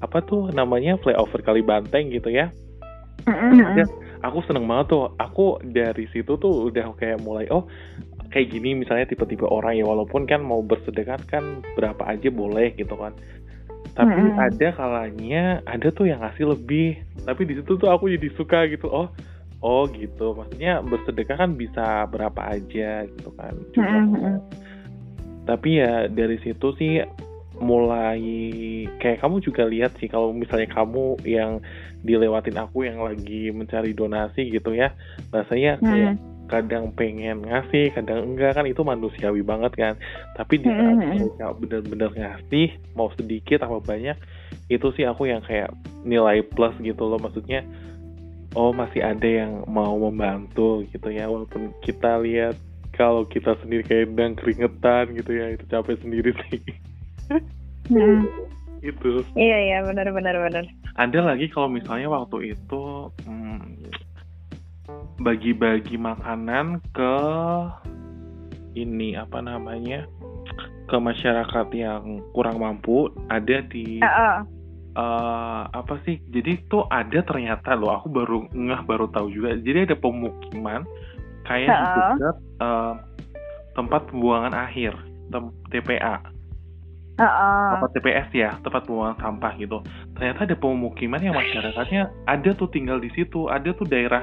apa 0.00 0.24
tuh 0.24 0.48
namanya 0.56 0.96
flyover 1.04 1.44
kali 1.44 1.60
banteng 1.60 2.08
gitu 2.08 2.32
ya 2.32 2.48
mm-hmm. 3.28 4.07
Aku 4.22 4.42
seneng 4.46 4.66
banget 4.66 4.94
tuh 4.94 5.14
aku 5.18 5.62
dari 5.62 6.06
situ 6.10 6.38
tuh 6.38 6.70
udah 6.70 6.94
kayak 6.98 7.22
mulai 7.22 7.46
oh 7.50 7.66
kayak 8.28 8.52
gini 8.52 8.76
misalnya 8.76 9.08
tipe-tipe 9.08 9.46
orang 9.48 9.78
ya 9.78 9.84
walaupun 9.88 10.28
kan 10.28 10.44
mau 10.44 10.60
bersedekah 10.60 11.20
kan 11.28 11.64
berapa 11.78 12.02
aja 12.04 12.28
boleh 12.28 12.76
gitu 12.76 12.94
kan 12.98 13.16
tapi 13.96 14.14
hmm. 14.14 14.36
ada 14.38 14.68
kalanya 14.76 15.44
ada 15.64 15.88
tuh 15.90 16.06
yang 16.06 16.20
ngasih 16.22 16.54
lebih 16.54 17.00
tapi 17.24 17.48
di 17.48 17.56
situ 17.58 17.80
tuh 17.80 17.88
aku 17.88 18.12
jadi 18.12 18.28
suka 18.36 18.68
gitu 18.68 18.86
oh 18.86 19.08
oh 19.64 19.84
gitu 19.90 20.36
maksudnya 20.36 20.84
bersedekah 20.84 21.36
kan 21.40 21.50
bisa 21.56 22.06
berapa 22.06 22.40
aja 22.52 23.08
gitu 23.08 23.30
kan 23.34 23.54
Cuma, 23.74 23.90
hmm. 24.06 24.38
tapi 25.48 25.82
ya 25.82 26.06
dari 26.06 26.38
situ 26.44 26.74
sih 26.78 27.02
mulai 27.58 28.22
kayak 29.02 29.18
kamu 29.18 29.42
juga 29.42 29.66
lihat 29.66 29.98
sih 29.98 30.06
kalau 30.06 30.30
misalnya 30.30 30.70
kamu 30.70 31.18
yang 31.26 31.58
dilewatin 32.02 32.56
aku 32.56 32.86
yang 32.86 33.02
lagi 33.02 33.50
mencari 33.50 33.92
donasi 33.92 34.48
gitu 34.48 34.72
ya 34.72 34.94
rasanya 35.30 35.82
kayak 35.82 36.14
Hmm. 36.14 36.36
kadang 36.48 36.96
pengen 36.96 37.44
ngasih 37.44 37.92
kadang 37.92 38.32
enggak 38.32 38.56
kan 38.56 38.64
itu 38.64 38.80
manusiawi 38.80 39.44
banget 39.44 39.72
kan 39.76 39.94
tapi 40.32 40.56
di 40.56 40.70
saat 40.72 40.80
Hmm, 40.80 40.96
hmm, 40.96 41.04
hmm. 41.04 41.18
mereka 41.28 41.46
bener-bener 41.60 42.10
ngasih 42.16 42.68
mau 42.96 43.12
sedikit 43.12 43.60
apa 43.60 43.84
banyak 43.84 44.16
itu 44.72 44.86
sih 44.96 45.04
aku 45.04 45.28
yang 45.28 45.44
kayak 45.44 45.68
nilai 46.08 46.40
plus 46.40 46.72
gitu 46.80 47.04
loh 47.04 47.20
maksudnya 47.20 47.60
oh 48.56 48.72
masih 48.72 49.04
ada 49.04 49.28
yang 49.28 49.68
mau 49.68 49.92
membantu 50.00 50.88
gitu 50.88 51.12
ya 51.12 51.28
walaupun 51.28 51.68
kita 51.84 52.16
lihat 52.24 52.56
kalau 52.96 53.28
kita 53.28 53.52
sendiri 53.60 53.84
kayak 53.84 54.08
sedang 54.08 54.32
keringetan 54.32 55.04
gitu 55.12 55.30
ya 55.36 55.52
itu 55.52 55.64
capek 55.68 56.00
sendiri 56.00 56.32
sih 56.48 56.60
Hmm. 57.88 58.24
Itu 58.80 59.22
Iya 59.34 59.58
iya 59.60 59.78
benar 59.82 60.08
benar 60.10 60.36
benar. 60.38 60.64
ada 60.94 61.18
lagi 61.24 61.46
kalau 61.46 61.68
misalnya 61.68 62.08
waktu 62.08 62.52
itu 62.52 62.82
hmm, 63.22 63.86
bagi-bagi 65.18 65.94
makanan 65.94 66.78
ke 66.90 67.14
ini 68.74 69.14
apa 69.14 69.38
namanya 69.38 70.06
ke 70.86 70.96
masyarakat 70.96 71.66
yang 71.74 72.22
kurang 72.32 72.58
mampu 72.58 73.10
ada 73.28 73.60
di 73.60 73.98
Heeh. 73.98 74.36
eh, 74.94 75.62
apa 75.68 75.94
sih 76.02 76.22
jadi 76.28 76.62
tuh 76.66 76.86
ada 76.88 77.20
ternyata 77.20 77.74
loh 77.74 77.98
aku 77.98 78.08
baru 78.08 78.46
ngeh 78.48 78.82
baru 78.84 79.10
tahu 79.10 79.28
juga 79.28 79.58
jadi 79.58 79.84
ada 79.84 79.94
pemukiman 79.94 80.86
kayak 81.44 81.68
di 81.68 81.76
Ha-ha. 81.76 82.08
dekat 82.14 82.36
eh, 82.62 82.94
tempat 83.74 84.00
pembuangan 84.08 84.54
akhir 84.56 84.94
tem- 85.28 85.54
TPA 85.68 86.22
Heeh. 87.18 87.68
apa 87.74 87.86
TPS 87.90 88.30
ya 88.30 88.54
tempat 88.62 88.86
pembuangan 88.86 89.18
sampah 89.18 89.52
gitu 89.58 89.82
ternyata 90.14 90.46
ada 90.46 90.54
pemukiman 90.54 91.18
yang 91.18 91.34
masyarakatnya 91.34 92.14
ada 92.30 92.50
tuh 92.54 92.70
tinggal 92.70 93.02
di 93.02 93.10
situ 93.10 93.50
ada 93.50 93.74
tuh 93.74 93.82
daerah 93.84 94.22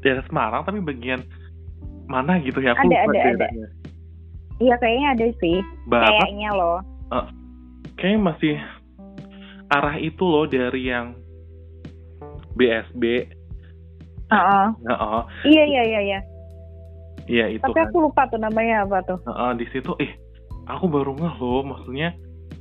daerah 0.00 0.24
Semarang 0.24 0.64
tapi 0.64 0.80
bagian 0.80 1.20
mana 2.08 2.40
gitu 2.40 2.60
ya 2.60 2.72
aku 2.72 2.88
Ada, 2.88 2.88
lupa 2.88 3.00
ada, 3.04 3.08
ada. 3.08 3.20
daerahnya 3.36 3.68
Iya 4.54 4.74
kayaknya 4.78 5.08
ada 5.18 5.26
sih. 5.42 5.58
Bapak 5.90 6.14
Kayaknya 6.14 6.50
loh. 6.54 6.78
kayaknya 7.98 8.20
masih 8.22 8.54
arah 9.66 9.96
itu 9.98 10.22
loh 10.22 10.46
dari 10.46 10.94
yang 10.94 11.18
BSB 12.54 13.02
Heeh. 14.30 14.66
nah, 14.78 14.96
oh, 15.02 15.22
Iya 15.42 15.62
iya 15.66 15.82
iya 15.84 16.00
iya. 16.00 16.20
iya 17.26 17.44
itu 17.50 17.66
Tapi 17.66 17.74
kan 17.76 17.90
aku 17.90 17.98
lupa 18.08 18.30
tuh 18.30 18.38
namanya 18.38 18.86
apa 18.86 19.02
tuh. 19.04 19.18
Heeh, 19.26 19.50
di 19.58 19.66
situ 19.74 19.90
eh 19.98 20.14
aku 20.68 20.84
baru 20.88 21.12
ngeh 21.16 21.34
loh 21.40 21.62
maksudnya 21.64 22.14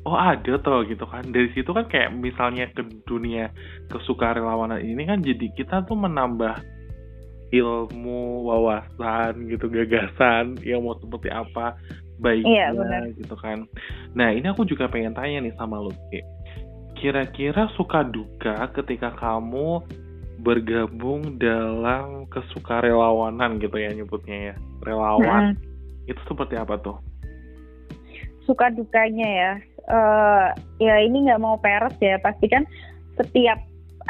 oh 0.04 0.18
ada 0.20 0.60
toh 0.60 0.84
gitu 0.84 1.08
kan 1.08 1.24
dari 1.32 1.48
situ 1.56 1.72
kan 1.72 1.88
kayak 1.88 2.12
misalnya 2.16 2.68
ke 2.76 2.84
dunia 3.08 3.48
kesukarelawanan 3.92 4.84
ini 4.84 5.08
kan 5.08 5.24
jadi 5.24 5.48
kita 5.56 5.88
tuh 5.88 5.96
menambah 5.96 6.60
ilmu 7.54 8.44
wawasan 8.50 9.48
gitu 9.48 9.70
gagasan 9.70 10.58
yang 10.66 10.84
mau 10.84 10.98
seperti 10.98 11.30
apa 11.30 11.78
baiknya 12.18 12.50
Iya, 12.50 12.68
benar. 12.76 13.02
gitu 13.16 13.36
kan 13.38 13.64
nah 14.18 14.34
ini 14.34 14.50
aku 14.50 14.66
juga 14.66 14.90
pengen 14.90 15.14
tanya 15.16 15.46
nih 15.46 15.54
sama 15.56 15.80
Lutfi 15.80 16.20
kira-kira 16.98 17.68
suka 17.76 18.04
duka 18.08 18.68
ketika 18.76 19.12
kamu 19.20 19.84
bergabung 20.44 21.40
dalam 21.40 22.28
kesukarelawanan 22.28 23.64
gitu 23.64 23.80
ya 23.80 23.96
nyebutnya 23.96 24.52
ya 24.52 24.56
relawan 24.84 25.56
Mm-mm. 25.56 26.12
itu 26.12 26.20
seperti 26.28 26.60
apa 26.60 26.76
tuh? 26.84 27.00
Suka 28.44 28.72
dukanya 28.74 29.28
ya. 29.28 29.52
Eh 29.90 30.48
ya 30.84 30.96
ini 31.04 31.28
nggak 31.30 31.42
mau 31.42 31.56
peres 31.60 31.96
ya. 32.00 32.20
Pasti 32.20 32.48
kan 32.48 32.64
setiap 33.20 33.60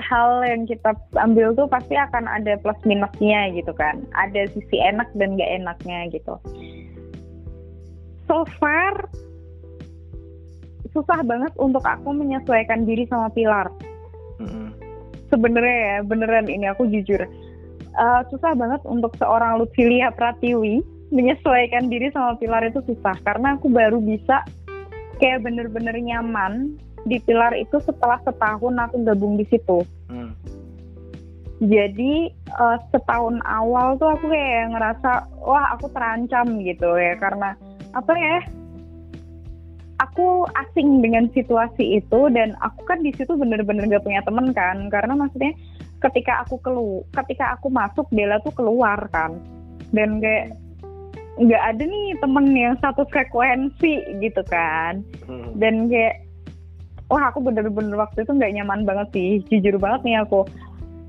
hal 0.01 0.41
yang 0.41 0.65
kita 0.65 0.97
ambil 1.21 1.53
tuh 1.53 1.69
pasti 1.69 1.93
akan 1.93 2.25
ada 2.25 2.57
plus 2.61 2.77
minusnya 2.85 3.53
gitu 3.53 3.73
kan. 3.77 4.01
Ada 4.17 4.49
sisi 4.53 4.77
enak 4.81 5.09
dan 5.17 5.37
nggak 5.37 5.51
enaknya 5.63 6.09
gitu. 6.13 6.35
So 8.25 8.45
far 8.57 9.09
susah 10.93 11.25
banget 11.25 11.53
untuk 11.57 11.81
aku 11.81 12.13
menyesuaikan 12.13 12.85
diri 12.85 13.09
sama 13.09 13.33
Pilar. 13.33 13.69
Mm-mm. 14.41 14.73
sebenarnya 15.29 15.77
ya 15.77 15.97
beneran 16.01 16.49
ini 16.49 16.65
aku 16.65 16.89
jujur 16.89 17.21
Eh, 17.93 18.21
susah 18.33 18.57
banget 18.57 18.81
untuk 18.89 19.13
seorang 19.21 19.61
Lutfilia 19.61 20.09
Pratiwi 20.09 20.81
menyesuaikan 21.13 21.93
diri 21.93 22.09
sama 22.09 22.35
Pilar 22.41 22.65
itu 22.65 22.81
susah. 22.89 23.13
Karena 23.21 23.55
aku 23.55 23.69
baru 23.69 24.01
bisa 24.01 24.41
kayak 25.21 25.45
bener-bener 25.45 25.93
nyaman 25.93 26.73
di 27.05 27.21
Pilar 27.21 27.53
itu 27.53 27.77
setelah 27.85 28.17
setahun 28.25 28.73
aku 28.89 29.05
gabung 29.05 29.37
di 29.37 29.45
situ. 29.47 29.85
Mm. 30.09 30.33
jadi 31.63 32.27
eh, 32.33 32.77
setahun 32.91 33.39
awal 33.47 33.95
tuh 33.95 34.11
aku 34.19 34.27
kayak 34.27 34.75
ngerasa 34.75 35.31
wah 35.39 35.71
aku 35.77 35.87
terancam 35.95 36.59
gitu 36.59 36.89
ya. 36.97 37.15
Karena 37.21 37.55
apa 37.93 38.11
ya 38.17 38.43
aku 40.03 40.43
asing 40.67 40.99
dengan 40.99 41.31
situasi 41.31 42.03
itu 42.03 42.19
dan 42.35 42.57
aku 42.59 42.83
kan 42.83 42.99
di 42.99 43.15
situ 43.15 43.37
bener-bener 43.39 43.87
gak 43.87 44.03
punya 44.03 44.19
temen 44.27 44.51
kan. 44.51 44.91
Karena 44.91 45.15
maksudnya 45.15 45.55
ketika 46.03 46.43
aku 46.43 46.59
kelu 46.59 47.07
ketika 47.15 47.55
aku 47.55 47.71
masuk 47.71 48.09
Bella 48.11 48.43
tuh 48.43 48.51
keluar 48.51 48.99
kan. 49.13 49.39
Dan 49.93 50.19
kayak 50.19 50.57
nggak 51.33 51.63
ada 51.65 51.83
nih 51.83 52.13
temen 52.21 52.45
yang 52.53 52.75
satu 52.77 53.05
frekuensi 53.09 54.21
gitu 54.21 54.41
kan. 54.45 55.01
Mm. 55.25 55.49
dan 55.57 55.89
kayak 55.89 56.21
wah 57.09 57.29
aku 57.29 57.41
bener-bener 57.41 57.97
waktu 57.97 58.21
itu 58.21 58.31
nggak 58.33 58.53
nyaman 58.53 58.85
banget 58.85 59.07
sih. 59.13 59.29
Jujur 59.49 59.81
banget 59.81 60.01
nih 60.05 60.17
aku. 60.21 60.45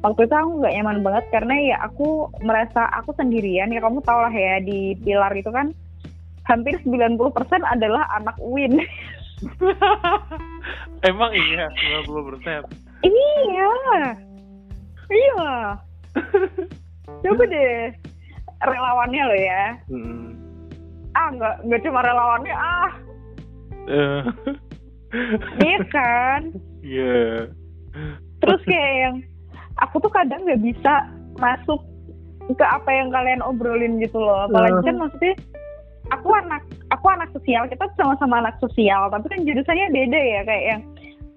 Waktu 0.05 0.29
itu 0.29 0.35
aku 0.37 0.51
nggak 0.61 0.75
nyaman 0.81 0.99
banget 1.01 1.25
karena 1.33 1.55
ya 1.65 1.77
aku 1.85 2.29
merasa 2.45 2.89
aku 2.93 3.17
sendirian. 3.17 3.73
Ya 3.73 3.81
kamu 3.81 4.05
tau 4.05 4.21
lah 4.21 4.33
ya 4.33 4.61
di 4.61 4.97
pilar 5.01 5.33
itu 5.33 5.49
kan 5.49 5.73
hampir 6.45 6.77
90% 6.85 7.17
adalah 7.65 8.05
anak 8.21 8.37
Win. 8.41 8.81
Emang 11.09 11.33
iya 11.33 11.69
90%. 12.05 12.69
iya. 13.05 13.73
Iya. 15.09 15.45
Coba 17.25 17.45
deh 17.49 18.04
relawannya 18.69 19.23
lo 19.25 19.37
ya. 19.37 19.65
Mm. 19.91 20.27
ah 21.15 21.29
nggak 21.31 21.55
nggak 21.71 21.83
cuma 21.87 22.01
relawannya 22.03 22.55
ah. 22.55 22.91
Eh, 23.85 24.23
iya 25.63 25.79
kan? 25.93 26.41
Iya. 26.83 27.49
terus 28.43 28.61
kayak 28.67 28.93
yang 28.99 29.17
aku 29.79 30.03
tuh 30.03 30.11
kadang 30.11 30.43
nggak 30.43 30.61
bisa 30.61 31.07
masuk 31.39 31.79
ke 32.51 32.65
apa 32.67 32.91
yang 32.93 33.09
kalian 33.15 33.41
obrolin 33.41 34.03
gitu 34.03 34.19
loh. 34.19 34.51
Apalagi 34.51 34.85
kan 34.85 34.97
maksudnya 35.01 35.35
aku 36.13 36.29
anak 36.35 36.63
aku 36.93 37.07
anak 37.09 37.29
sosial 37.33 37.65
kita 37.71 37.89
sama-sama 37.97 38.45
anak 38.45 38.57
sosial 38.61 39.09
tapi 39.09 39.25
kan 39.33 39.41
jurusannya 39.47 39.87
beda 39.95 40.21
ya 40.21 40.41
kayak 40.45 40.65
yang 40.69 40.83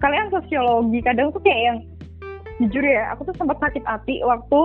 kalian 0.03 0.27
sosiologi 0.29 0.99
kadang 0.99 1.31
tuh 1.31 1.41
kayak 1.41 1.61
yang 1.71 1.77
jujur 2.59 2.83
ya 2.83 3.13
aku 3.15 3.29
tuh 3.31 3.35
sempat 3.37 3.57
sakit 3.63 3.83
hati 3.87 4.19
waktu 4.25 4.59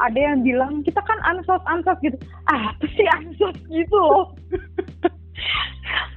ada 0.00 0.18
yang 0.18 0.42
bilang 0.42 0.82
kita 0.82 1.00
kan 1.02 1.18
ansos 1.26 1.62
ansos 1.68 1.98
gitu. 2.02 2.16
Ah 2.50 2.72
apa 2.72 2.84
sih 2.94 3.06
ansos 3.08 3.56
gitu 3.68 3.96
loh? 3.96 4.32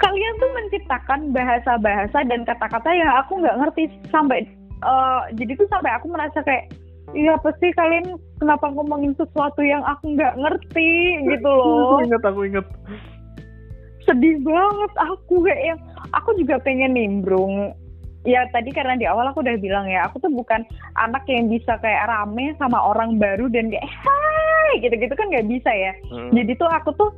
Kalian 0.02 0.34
tuh 0.40 0.52
menciptakan 0.54 1.22
bahasa-bahasa 1.34 2.24
dan 2.30 2.46
kata-kata 2.46 2.90
yang 2.94 3.12
aku 3.18 3.42
nggak 3.42 3.58
ngerti 3.60 3.84
sampai 4.14 4.46
eh, 4.82 5.22
jadi 5.38 5.52
tuh 5.58 5.68
sampai 5.70 5.92
aku 5.98 6.08
merasa 6.14 6.40
kayak 6.46 6.70
iya 7.16 7.34
apa 7.40 7.50
sih 7.64 7.72
kalian 7.74 8.20
kenapa 8.38 8.68
ngomongin 8.74 9.16
sesuatu 9.18 9.62
yang 9.64 9.82
aku 9.86 10.14
nggak 10.14 10.38
ngerti? 10.38 10.92
Gitu 11.26 11.50
loh. 11.50 11.98
Aku 12.02 12.06
inget, 12.06 12.24
aku 12.24 12.42
inget. 12.46 12.68
sedih 14.08 14.40
banget 14.40 14.92
aku 15.04 15.44
kayak 15.44 15.76
yang 15.76 15.80
aku 16.16 16.32
juga 16.40 16.56
pengen 16.64 16.96
nimbrung 16.96 17.76
ya 18.26 18.48
tadi 18.50 18.74
karena 18.74 18.98
di 18.98 19.06
awal 19.06 19.30
aku 19.30 19.46
udah 19.46 19.58
bilang 19.62 19.86
ya 19.86 20.10
aku 20.10 20.18
tuh 20.24 20.32
bukan 20.32 20.66
anak 20.98 21.24
yang 21.30 21.52
bisa 21.52 21.78
kayak 21.84 22.10
rame 22.10 22.56
sama 22.58 22.80
orang 22.80 23.22
baru 23.22 23.46
dan 23.52 23.70
kayak 23.70 23.86
hai 23.86 24.82
gitu-gitu 24.82 25.14
kan 25.14 25.30
nggak 25.30 25.48
bisa 25.48 25.70
ya. 25.70 25.94
Mm. 26.10 26.32
jadi 26.34 26.52
tuh 26.58 26.70
aku 26.72 26.90
tuh 26.98 27.12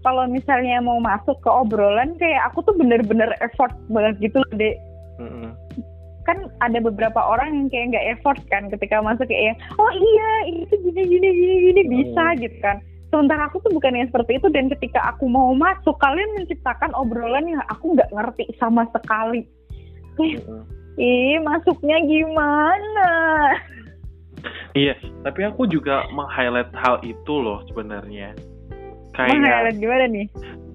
kalau 0.00 0.24
misalnya 0.28 0.80
mau 0.80 0.96
masuk 0.96 1.36
ke 1.44 1.50
obrolan 1.52 2.16
kayak 2.16 2.40
aku 2.48 2.64
tuh 2.64 2.74
bener-bener 2.76 3.28
effort 3.44 3.72
banget 3.92 4.16
gitu 4.20 4.40
loh 4.40 4.54
dek. 4.56 4.76
Mm-mm. 5.20 5.52
kan 6.24 6.48
ada 6.64 6.78
beberapa 6.80 7.16
orang 7.16 7.52
yang 7.52 7.66
kayak 7.68 7.86
nggak 7.92 8.06
effort 8.16 8.40
kan 8.52 8.68
ketika 8.72 9.00
masuk 9.04 9.28
kayak 9.28 9.52
yang, 9.52 9.58
oh 9.80 9.92
iya 9.92 10.30
itu 10.48 10.74
gini 10.88 11.02
gini 11.04 11.28
gini 11.32 11.54
gini 11.68 11.82
bisa 11.88 12.24
gitu 12.40 12.56
kan. 12.60 12.80
Sementara 13.10 13.50
aku 13.50 13.58
tuh 13.64 13.74
bukan 13.74 13.98
yang 13.98 14.06
seperti 14.08 14.38
itu 14.38 14.48
dan 14.54 14.70
ketika 14.70 15.02
aku 15.10 15.26
mau 15.26 15.50
masuk 15.56 15.98
kalian 15.98 16.30
menciptakan 16.38 16.94
obrolan 16.94 17.50
yang 17.50 17.60
aku 17.66 17.98
nggak 17.98 18.12
ngerti 18.14 18.46
sama 18.56 18.86
sekali 18.94 19.42
kayak 20.20 20.44
ih 21.00 21.38
masuknya 21.40 21.96
gimana? 22.04 23.10
Iya, 24.72 24.94
tapi 25.26 25.44
aku 25.44 25.66
juga 25.68 26.06
meng-highlight 26.14 26.72
hal 26.72 27.02
itu 27.04 27.34
loh 27.40 27.60
sebenarnya. 27.68 28.32
Meng-highlight 29.16 29.76
Kayak 29.76 29.76
gimana 29.76 30.04
nih? 30.08 30.26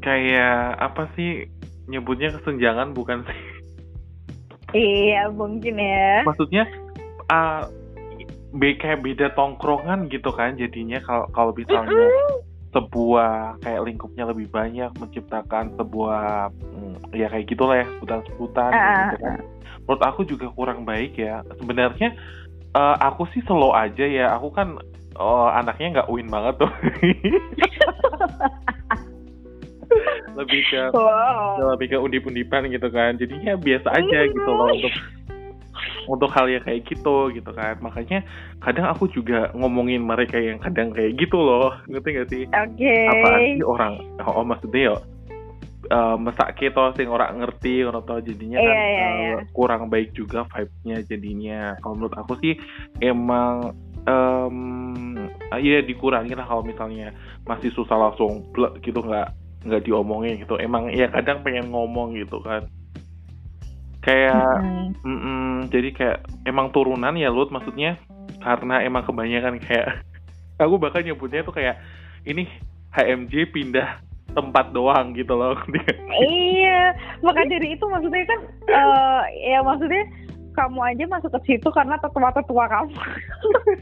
kayak 0.06 0.78
apa 0.78 1.10
sih 1.18 1.50
nyebutnya 1.90 2.30
kesenjangan 2.38 2.94
bukan 2.94 3.26
sih? 3.26 3.40
Iya 4.76 5.34
mungkin 5.34 5.82
ya. 5.82 6.22
Maksudnya 6.28 6.70
uh, 7.34 7.66
kayak 8.62 9.02
beda 9.02 9.34
tongkrongan 9.34 10.08
gitu 10.14 10.30
kan 10.30 10.54
jadinya 10.60 11.02
kalau 11.02 11.26
kalau 11.34 11.52
misalnya 11.58 12.06
sebuah 12.76 13.64
kayak 13.64 13.88
lingkupnya 13.88 14.28
lebih 14.28 14.52
banyak 14.52 14.92
menciptakan 15.00 15.72
sebuah 15.80 16.52
mm, 16.52 17.16
ya 17.16 17.32
kayak 17.32 17.48
gitulah 17.48 17.80
ya 17.80 17.88
sebutan-sebutan 17.96 18.72
Ah, 18.76 19.16
gitu 19.16 19.24
kan. 19.24 19.40
Menurut 19.88 20.04
aku 20.04 20.22
juga 20.28 20.52
kurang 20.52 20.84
baik 20.84 21.16
ya. 21.16 21.40
Sebenarnya 21.56 22.12
eh, 22.76 22.96
aku 23.00 23.32
sih 23.32 23.40
slow 23.48 23.72
aja 23.72 24.04
ya. 24.04 24.36
Aku 24.36 24.52
kan 24.52 24.76
oh, 25.16 25.48
anaknya 25.48 26.04
nggak 26.04 26.12
win 26.12 26.28
banget 26.28 26.60
tuh. 26.60 26.72
lebih 30.36 30.68
ke 30.68 30.92
wow 30.92 31.72
lebih 31.80 31.96
ke 31.96 31.98
undip-undipan 31.98 32.68
gitu 32.68 32.92
kan. 32.92 33.16
Jadinya 33.16 33.56
biasa 33.56 33.88
aja 33.96 34.20
gitu 34.28 34.52
loh 34.52 34.76
untuk 34.76 34.92
untuk 36.10 36.30
hal 36.34 36.50
yang 36.50 36.64
kayak 36.66 36.84
gitu 36.90 37.30
gitu 37.32 37.52
kan. 37.54 37.78
Makanya 37.80 38.26
kadang 38.60 38.90
aku 38.90 39.08
juga 39.10 39.54
ngomongin 39.54 40.02
mereka 40.02 40.42
yang 40.42 40.58
kadang 40.60 40.92
kayak 40.92 41.18
gitu 41.18 41.38
loh. 41.40 41.74
Ngerti 41.86 42.10
gak 42.16 42.30
sih? 42.32 42.44
oke 42.56 42.94
apaan 43.12 43.40
sih 43.44 43.66
orang 43.66 43.94
oh, 44.24 44.34
oh, 44.42 44.46
maksudnya 44.46 44.82
yo 44.92 44.96
uh, 45.92 46.16
mesak 46.18 46.58
kita 46.58 46.96
sing 46.98 47.08
orang 47.12 47.42
ngerti 47.42 47.86
orang 47.86 48.04
tahu 48.04 48.20
jadinya 48.24 48.60
kan 48.60 48.76
Iya, 48.76 48.86
iya, 48.86 49.06
uh, 49.06 49.16
iya. 49.16 49.38
kurang 49.54 49.88
baik 49.92 50.16
juga 50.18 50.48
vibe-nya 50.50 50.98
jadinya 51.06 51.62
kalau 51.82 51.94
menurut 52.00 52.16
aku 52.18 52.34
sih 52.42 52.54
emang 53.02 53.76
em 54.06 54.58
ya 55.58 55.82
dikurangi 55.82 56.38
lah 56.38 56.46
kalau 56.46 56.62
misalnya 56.62 57.10
masih 57.50 57.74
susah 57.74 57.98
langsung 57.98 58.46
blek 58.54 58.78
gitu 58.86 59.02
nggak 59.02 59.34
nggak 59.66 59.82
diomongin 59.82 60.38
gitu 60.38 60.62
emang 60.62 60.94
ya 60.94 61.10
kadang 61.10 61.42
pengen 61.42 61.74
ngomong 61.74 62.14
gitu 62.14 62.38
kan 62.46 62.70
kayak 64.06 64.62
Mm-mm. 64.62 64.94
Mm-mm, 65.02 65.50
jadi 65.74 65.90
kayak 65.92 66.18
emang 66.46 66.70
turunan 66.70 67.18
ya 67.18 67.34
Lut 67.34 67.50
maksudnya? 67.50 67.98
Karena 68.40 68.86
emang 68.86 69.02
kebanyakan 69.02 69.58
kayak 69.58 70.06
aku 70.64 70.78
bahkan 70.78 71.02
nyebutnya 71.02 71.42
tuh 71.42 71.58
kayak 71.58 71.82
ini 72.30 72.46
HMJ 72.94 73.50
pindah 73.52 74.00
tempat 74.38 74.72
doang 74.72 75.18
gitu 75.18 75.34
loh. 75.34 75.58
Iya 76.16 76.96
maka 77.26 77.44
dari 77.50 77.76
itu 77.76 77.86
maksudnya 77.92 78.24
kan 78.30 78.40
eh, 78.72 79.22
ya 79.52 79.60
maksudnya 79.66 80.06
kamu 80.56 80.80
aja 80.80 81.04
masuk 81.12 81.32
ke 81.36 81.40
situ 81.52 81.68
karena 81.74 82.00
tetua-tetua 82.00 82.64
kamu. 82.72 82.96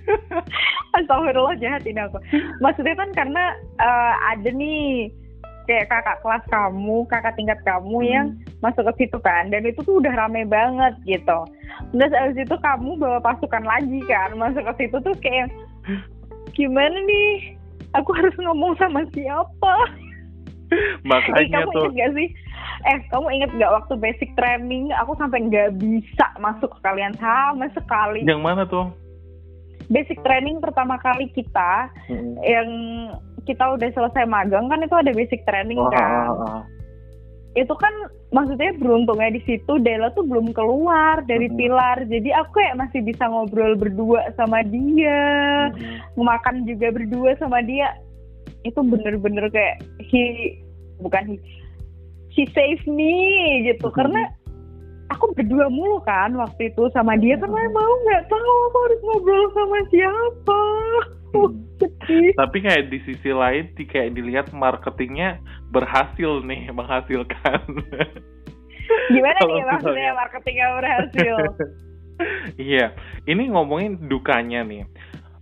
Astagfirullah 0.97 1.53
jahat 1.61 1.85
ini 1.85 2.01
aku. 2.01 2.17
Maksudnya 2.57 2.95
kan 2.97 3.09
karena 3.13 3.43
eh, 3.77 4.13
ada 4.33 4.49
nih 4.49 5.13
kayak 5.65 5.87
kakak 5.89 6.19
kelas 6.21 6.43
kamu 6.51 6.97
kakak 7.07 7.35
tingkat 7.35 7.59
kamu 7.63 7.97
yang 8.03 8.27
masuk 8.63 8.87
ke 8.93 9.05
situ 9.05 9.17
kan. 9.19 9.51
Dan 9.51 9.67
itu 9.67 9.79
tuh 9.83 9.99
udah 9.99 10.13
rame 10.15 10.47
banget 10.47 10.93
gitu. 11.07 11.39
Terus 11.91 12.13
abis 12.13 12.37
itu 12.47 12.55
kamu 12.59 12.95
bawa 12.99 13.19
pasukan 13.23 13.63
lagi 13.63 13.99
kan 14.07 14.35
masuk 14.39 14.63
ke 14.71 14.85
situ 14.85 14.97
tuh 15.01 15.15
kayak 15.19 15.47
gimana 16.53 16.95
nih? 17.05 17.57
Aku 17.93 18.09
harus 18.15 18.33
ngomong 18.41 18.73
sama 18.81 19.05
siapa? 19.13 19.75
Eh, 20.73 20.81
makanya 21.09 21.61
kamu 21.61 21.71
tuh. 21.71 21.85
inget 21.89 21.93
gak 21.93 22.11
sih? 22.17 22.29
Eh, 22.83 22.97
kamu 23.13 23.27
inget 23.37 23.51
gak 23.61 23.73
waktu 23.73 23.93
basic 24.01 24.29
training? 24.33 24.89
Aku 25.05 25.13
sampai 25.15 25.45
nggak 25.45 25.77
bisa 25.77 26.25
masuk 26.41 26.73
ke 26.73 26.79
kalian 26.81 27.13
sama 27.21 27.69
sekali. 27.77 28.25
yang 28.25 28.41
mana 28.41 28.65
tuh? 28.65 28.89
Basic 29.91 30.17
training 30.23 30.63
pertama 30.63 30.95
kali 31.03 31.27
kita 31.35 31.91
Mm-mm. 32.07 32.39
yang 32.41 32.69
kita 33.43 33.75
udah 33.75 33.89
selesai 33.91 34.23
magang 34.25 34.67
kan 34.67 34.79
itu 34.79 34.95
ada 34.95 35.11
basic 35.11 35.43
training 35.43 35.77
Oh, 35.77 35.91
kan. 35.91 36.01
ah, 36.01 36.31
ah. 36.31 36.61
Itu 37.53 37.77
kan 37.77 37.93
maksudnya 38.33 38.73
beruntungnya 38.81 39.29
di 39.29 39.41
situ 39.45 39.77
Dela 39.77 40.09
tuh 40.11 40.25
belum 40.25 40.51
keluar 40.51 41.21
dari 41.23 41.45
Mhm. 41.47 41.55
pilar. 41.55 41.97
Jadi 42.07 42.33
aku 42.33 42.57
kayak 42.57 42.81
masih 42.81 43.05
bisa 43.05 43.29
ngobrol 43.29 43.77
berdua 43.77 44.33
sama 44.33 44.65
dia. 44.65 45.21
Mm-mm. 45.69 46.01
makan 46.17 46.65
juga 46.65 46.89
berdua 46.89 47.37
sama 47.37 47.61
dia 47.61 47.93
itu 48.63 48.79
bener-bener 48.79 49.49
kayak 49.49 49.83
he 49.99 50.55
bukan 50.97 51.35
he 51.35 51.37
she 52.31 52.43
save 52.55 52.79
me 52.87 53.13
gitu 53.67 53.91
Mhm. 53.91 53.95
karena 53.95 54.21
aku 55.09 55.35
berdua 55.35 55.67
mulu 55.67 55.99
kan 56.01 56.33
waktu 56.33 56.71
itu 56.71 56.89
sama 56.89 57.13
dia 57.15 57.35
karena 57.35 57.69
mau 57.69 57.93
nggak 58.01 58.23
tahu 58.25 58.53
aku 58.65 58.77
harus 58.81 59.01
ngobrol 59.03 59.45
sama 59.53 59.79
siapa 59.89 60.61
Hmm. 60.63 61.22
Tapi 62.37 62.57
kayak 62.61 62.93
di 62.93 62.99
sisi 63.03 63.33
lain 63.33 63.73
di 63.73 63.83
kayak 63.89 64.13
dilihat 64.13 64.47
marketingnya 64.53 65.41
berhasil 65.73 66.45
nih 66.45 66.69
menghasilkan 66.77 67.61
gimana 69.09 69.39
Kalau 69.41 69.55
nih 69.57 69.65
maksudnya 69.65 70.11
marketingnya 70.15 70.67
berhasil 70.77 71.37
Iya, 72.61 72.93
ini 73.25 73.49
ngomongin 73.49 73.97
dukanya 74.05 74.61
nih. 74.61 74.85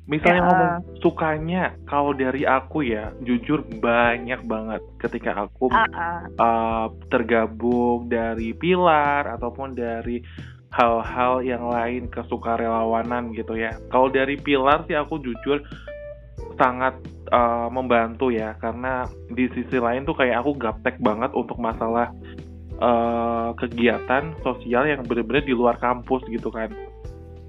Misalnya 0.10 0.42
Ya. 0.44 0.48
ngomong 0.50 0.74
sukanya, 1.00 1.64
kalau 1.88 2.12
dari 2.12 2.44
aku 2.44 2.84
ya, 2.84 3.16
jujur 3.24 3.64
banyak 3.80 4.44
banget 4.44 4.82
ketika 5.00 5.48
aku 5.48 5.72
ah, 5.72 5.88
ah. 5.94 6.20
uh, 6.36 6.88
tergabung 7.08 8.12
dari 8.12 8.52
pilar 8.58 9.30
ataupun 9.40 9.78
dari 9.78 10.20
hal-hal 10.72 11.44
yang 11.44 11.68
lain 11.68 12.08
kesukarelawanan 12.08 13.36
gitu 13.36 13.60
ya. 13.60 13.76
Kalau 13.92 14.08
dari 14.08 14.40
pilar 14.40 14.88
sih 14.88 14.96
aku 14.96 15.20
jujur 15.20 15.60
sangat 16.56 16.96
uh, 17.32 17.68
membantu 17.68 18.32
ya, 18.32 18.56
karena 18.60 19.08
di 19.32 19.52
sisi 19.52 19.78
lain 19.78 20.08
tuh 20.08 20.16
kayak 20.16 20.42
aku 20.44 20.56
gaptek 20.56 20.96
banget 21.04 21.32
untuk 21.36 21.60
masalah 21.60 22.12
uh, 22.80 23.52
kegiatan 23.60 24.36
sosial 24.42 24.88
yang 24.88 25.04
bener-bener 25.04 25.44
di 25.46 25.54
luar 25.54 25.78
kampus 25.78 26.24
gitu 26.28 26.50
kan 26.50 26.72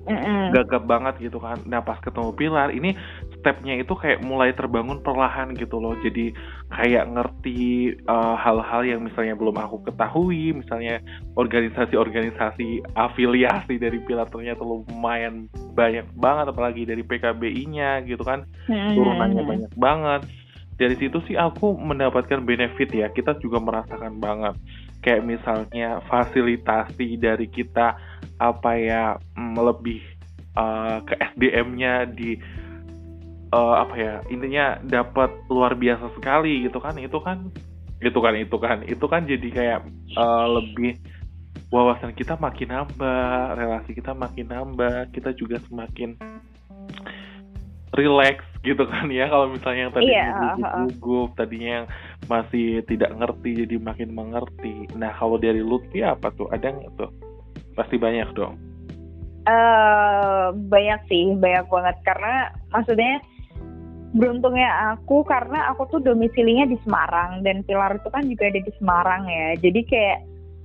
Mm-mm. 0.02 0.50
gagap 0.50 0.82
banget 0.90 1.30
gitu 1.30 1.38
kan. 1.38 1.62
Nah 1.66 1.78
pas 1.78 1.98
ketemu 2.02 2.34
Pilar 2.34 2.74
ini 2.74 2.94
stepnya 3.42 3.74
itu 3.82 3.90
kayak 3.98 4.22
mulai 4.22 4.54
terbangun 4.54 5.02
perlahan 5.02 5.50
gitu 5.58 5.82
loh. 5.82 5.98
Jadi 5.98 6.30
kayak 6.70 7.10
ngerti 7.10 7.90
uh, 8.06 8.38
hal-hal 8.38 8.86
yang 8.86 9.02
misalnya 9.02 9.34
belum 9.34 9.58
aku 9.58 9.82
ketahui, 9.90 10.54
misalnya 10.54 11.02
organisasi-organisasi 11.34 12.94
afiliasi 12.94 13.82
dari 13.82 13.98
Pilar 14.06 14.30
ternyata 14.30 14.62
lumayan 14.62 15.50
banyak 15.74 16.06
banget, 16.14 16.46
apalagi 16.54 16.82
dari 16.86 17.02
PKBI-nya 17.02 18.06
gitu 18.06 18.22
kan 18.22 18.46
Mm-mm. 18.70 18.94
turunannya 18.94 19.42
banyak 19.42 19.72
banget. 19.74 20.22
Dari 20.78 20.94
situ 20.96 21.18
sih 21.26 21.34
aku 21.34 21.74
mendapatkan 21.74 22.46
benefit 22.46 22.94
ya. 22.94 23.10
Kita 23.10 23.36
juga 23.42 23.58
merasakan 23.58 24.22
banget. 24.22 24.54
Kayak 25.02 25.26
misalnya 25.26 25.98
fasilitasi 26.06 27.18
dari 27.18 27.50
kita 27.50 27.98
apa 28.38 28.70
ya 28.78 29.18
mm, 29.34 29.58
lebih 29.58 30.00
uh, 30.56 31.02
ke 31.02 31.14
SDM-nya 31.34 32.06
di 32.10 32.38
uh, 33.52 33.84
apa 33.84 33.94
ya 33.94 34.14
intinya 34.32 34.80
dapat 34.82 35.30
luar 35.52 35.76
biasa 35.76 36.10
sekali 36.16 36.66
gitu 36.66 36.80
kan. 36.80 36.96
Itu 36.98 37.20
kan 37.20 37.52
itu 38.02 38.18
kan 38.18 38.34
itu 38.34 38.56
kan 38.58 38.78
itu 38.82 39.06
kan 39.06 39.22
jadi 39.28 39.48
kayak 39.52 39.80
uh, 40.18 40.46
lebih 40.58 40.98
wawasan 41.72 42.12
kita 42.12 42.36
makin 42.36 42.68
nambah, 42.68 43.56
relasi 43.56 43.96
kita 43.96 44.12
makin 44.12 44.50
nambah, 44.50 45.08
kita 45.14 45.32
juga 45.32 45.56
semakin 45.68 46.18
relax 47.96 48.44
gitu 48.64 48.84
kan 48.88 49.08
ya. 49.12 49.28
Kalau 49.28 49.52
misalnya 49.52 49.80
yang 49.88 49.94
tadi 49.94 50.10
Iya, 50.12 50.26
gugup-gugup 50.56 51.30
tadinya 51.36 51.70
yang 51.80 51.86
masih 52.28 52.80
tidak 52.88 53.12
ngerti 53.16 53.64
jadi 53.64 53.76
makin 53.80 54.10
mengerti. 54.12 54.88
Nah 54.96 55.12
kalau 55.16 55.36
dari 55.36 55.60
Lutfi 55.60 56.00
apa 56.04 56.32
tuh? 56.34 56.48
Ada 56.52 56.72
nggak 56.72 56.92
tuh? 56.96 57.10
Pasti 57.76 57.96
banyak 57.96 58.28
dong. 58.36 58.56
Eh 59.42 60.46
banyak 60.54 61.00
sih, 61.08 61.34
banyak 61.36 61.66
banget. 61.68 61.96
Karena 62.04 62.52
maksudnya 62.70 63.20
beruntungnya 64.12 64.92
aku 64.92 65.24
karena 65.24 65.72
aku 65.72 65.88
tuh 65.88 66.00
domisilinya 66.04 66.68
di 66.68 66.76
Semarang 66.84 67.40
dan 67.40 67.64
Pilar 67.64 67.96
itu 67.96 68.08
kan 68.12 68.24
juga 68.28 68.52
ada 68.52 68.60
di 68.60 68.72
Semarang 68.76 69.22
ya. 69.24 69.48
Jadi 69.56 69.80
kayak 69.88 70.18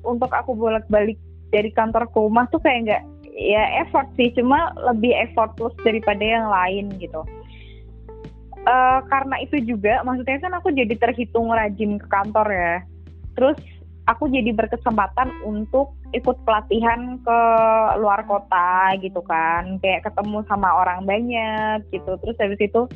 untuk 0.03 0.31
aku 0.31 0.51
bolak-balik 0.55 1.15
dari 1.51 1.71
kantor 1.71 2.11
ke 2.11 2.17
rumah 2.19 2.45
tuh 2.51 2.59
kayak 2.59 2.79
nggak 2.87 3.03
ya 3.37 3.63
effort 3.87 4.07
sih, 4.19 4.33
cuma 4.35 4.75
lebih 4.91 5.15
effortless 5.15 5.75
daripada 5.87 6.19
yang 6.19 6.51
lain 6.51 6.91
gitu. 6.99 7.23
Eh 8.67 8.99
karena 9.07 9.35
itu 9.39 9.63
juga, 9.63 10.03
maksudnya 10.03 10.43
kan 10.43 10.53
aku 10.59 10.75
jadi 10.75 10.95
terhitung 10.99 11.47
rajin 11.47 12.01
ke 12.01 12.07
kantor 12.11 12.47
ya. 12.51 12.75
Terus 13.39 13.59
aku 14.07 14.31
jadi 14.31 14.51
berkesempatan 14.55 15.29
untuk 15.43 15.95
ikut 16.15 16.39
pelatihan 16.47 17.19
ke 17.19 17.39
luar 17.99 18.23
kota 18.23 18.95
gitu 19.03 19.19
kan 19.27 19.75
kayak 19.83 20.07
ketemu 20.07 20.39
sama 20.47 20.71
orang 20.79 21.03
banyak 21.03 21.83
gitu 21.91 22.15
terus 22.23 22.39
habis 22.39 22.59
itu 22.63 22.87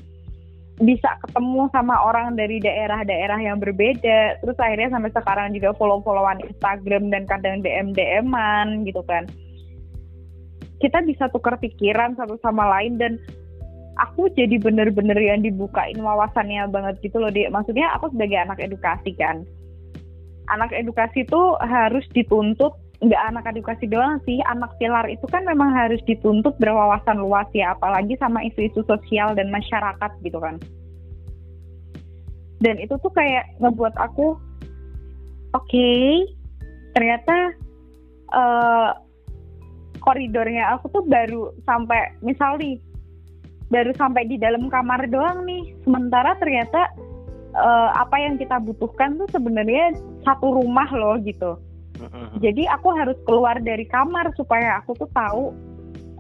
bisa 0.82 1.14
ketemu 1.22 1.70
sama 1.70 1.94
orang 2.02 2.34
dari 2.34 2.58
daerah-daerah 2.58 3.38
yang 3.38 3.62
berbeda. 3.62 4.42
Terus 4.42 4.58
akhirnya 4.58 4.90
sampai 4.90 5.14
sekarang 5.14 5.54
juga 5.54 5.78
follow-followan 5.78 6.42
Instagram 6.50 7.14
dan 7.14 7.24
kadang 7.30 7.62
DM 7.62 7.94
DM-an 7.94 8.84
gitu 8.90 9.06
kan. 9.06 9.30
Kita 10.82 11.06
bisa 11.06 11.30
tukar 11.30 11.62
pikiran 11.62 12.18
satu 12.18 12.42
sama 12.42 12.66
lain 12.78 12.98
dan 12.98 13.22
aku 14.02 14.34
jadi 14.34 14.58
bener-bener 14.58 15.18
yang 15.22 15.46
dibukain 15.46 16.02
wawasannya 16.02 16.66
banget 16.74 16.98
gitu 17.06 17.22
loh 17.22 17.30
dia 17.30 17.54
maksudnya 17.54 17.94
aku 17.94 18.10
sebagai 18.10 18.42
anak 18.42 18.58
edukasi 18.58 19.14
kan. 19.14 19.46
Anak 20.50 20.74
edukasi 20.74 21.24
tuh 21.30 21.56
harus 21.62 22.04
dituntut 22.12 22.74
nggak 23.02 23.24
anak 23.34 23.50
edukasi 23.50 23.90
doang 23.90 24.22
sih 24.30 24.38
anak 24.46 24.78
pilar 24.78 25.10
itu 25.10 25.26
kan 25.26 25.42
memang 25.42 25.74
harus 25.74 25.98
dituntut 26.06 26.54
berwawasan 26.62 27.18
luas 27.18 27.50
ya 27.50 27.74
apalagi 27.74 28.14
sama 28.22 28.46
isu-isu 28.46 28.86
sosial 28.86 29.34
dan 29.34 29.50
masyarakat 29.50 30.12
gitu 30.22 30.38
kan. 30.38 30.62
Dan 32.62 32.78
itu 32.78 32.94
tuh 33.02 33.10
kayak 33.10 33.58
ngebuat 33.58 33.98
aku 33.98 34.38
oke 34.38 35.66
okay, 35.66 36.30
ternyata 36.94 37.58
uh, 38.38 38.94
koridornya 40.06 40.78
aku 40.78 40.94
tuh 40.94 41.04
baru 41.10 41.58
sampai 41.66 42.14
misalnya 42.22 42.78
baru 43.74 43.98
sampai 43.98 44.30
di 44.30 44.38
dalam 44.38 44.70
kamar 44.70 45.10
doang 45.10 45.42
nih. 45.50 45.74
Sementara 45.82 46.38
ternyata 46.38 46.86
uh, 47.58 47.98
apa 47.98 48.14
yang 48.22 48.38
kita 48.38 48.62
butuhkan 48.62 49.18
tuh 49.18 49.26
sebenarnya 49.34 49.98
satu 50.22 50.54
rumah 50.62 50.86
loh 50.94 51.18
gitu 51.26 51.58
jadi 52.42 52.64
aku 52.74 52.88
harus 52.96 53.18
keluar 53.28 53.60
dari 53.62 53.86
kamar 53.86 54.34
supaya 54.34 54.82
aku 54.82 54.98
tuh 54.98 55.10
tahu 55.14 55.54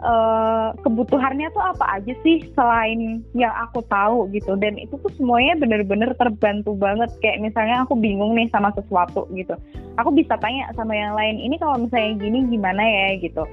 uh, 0.01 0.73
kebutuhannya 0.81 1.49
tuh 1.53 1.63
apa 1.63 2.01
aja 2.01 2.13
sih 2.25 2.45
selain 2.53 3.21
yang 3.37 3.53
aku 3.69 3.81
tahu 3.87 4.27
gitu. 4.33 4.57
Dan 4.57 4.77
itu 4.77 4.97
tuh 4.99 5.11
semuanya 5.15 5.57
bener-bener 5.57 6.11
terbantu 6.17 6.75
banget. 6.75 7.09
Kayak 7.23 7.41
misalnya 7.41 7.85
aku 7.85 7.97
bingung 7.97 8.33
nih 8.35 8.49
sama 8.51 8.73
sesuatu 8.75 9.29
gitu. 9.33 9.55
Aku 10.01 10.09
bisa 10.13 10.35
tanya 10.41 10.69
sama 10.73 10.93
yang 10.97 11.13
lain, 11.13 11.37
ini 11.37 11.55
kalau 11.59 11.77
misalnya 11.77 12.17
gini 12.17 12.47
gimana 12.49 12.81
ya 12.81 13.07
gitu. 13.21 13.43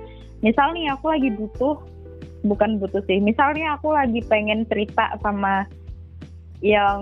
Misalnya 0.41 0.95
aku 0.95 1.11
lagi 1.11 1.31
butuh, 1.35 1.77
bukan 2.47 2.79
butuh 2.79 3.03
sih. 3.11 3.19
Misalnya 3.19 3.77
aku 3.77 3.91
lagi 3.91 4.23
pengen 4.27 4.65
cerita 4.71 5.19
sama 5.21 5.67
yang 6.59 7.01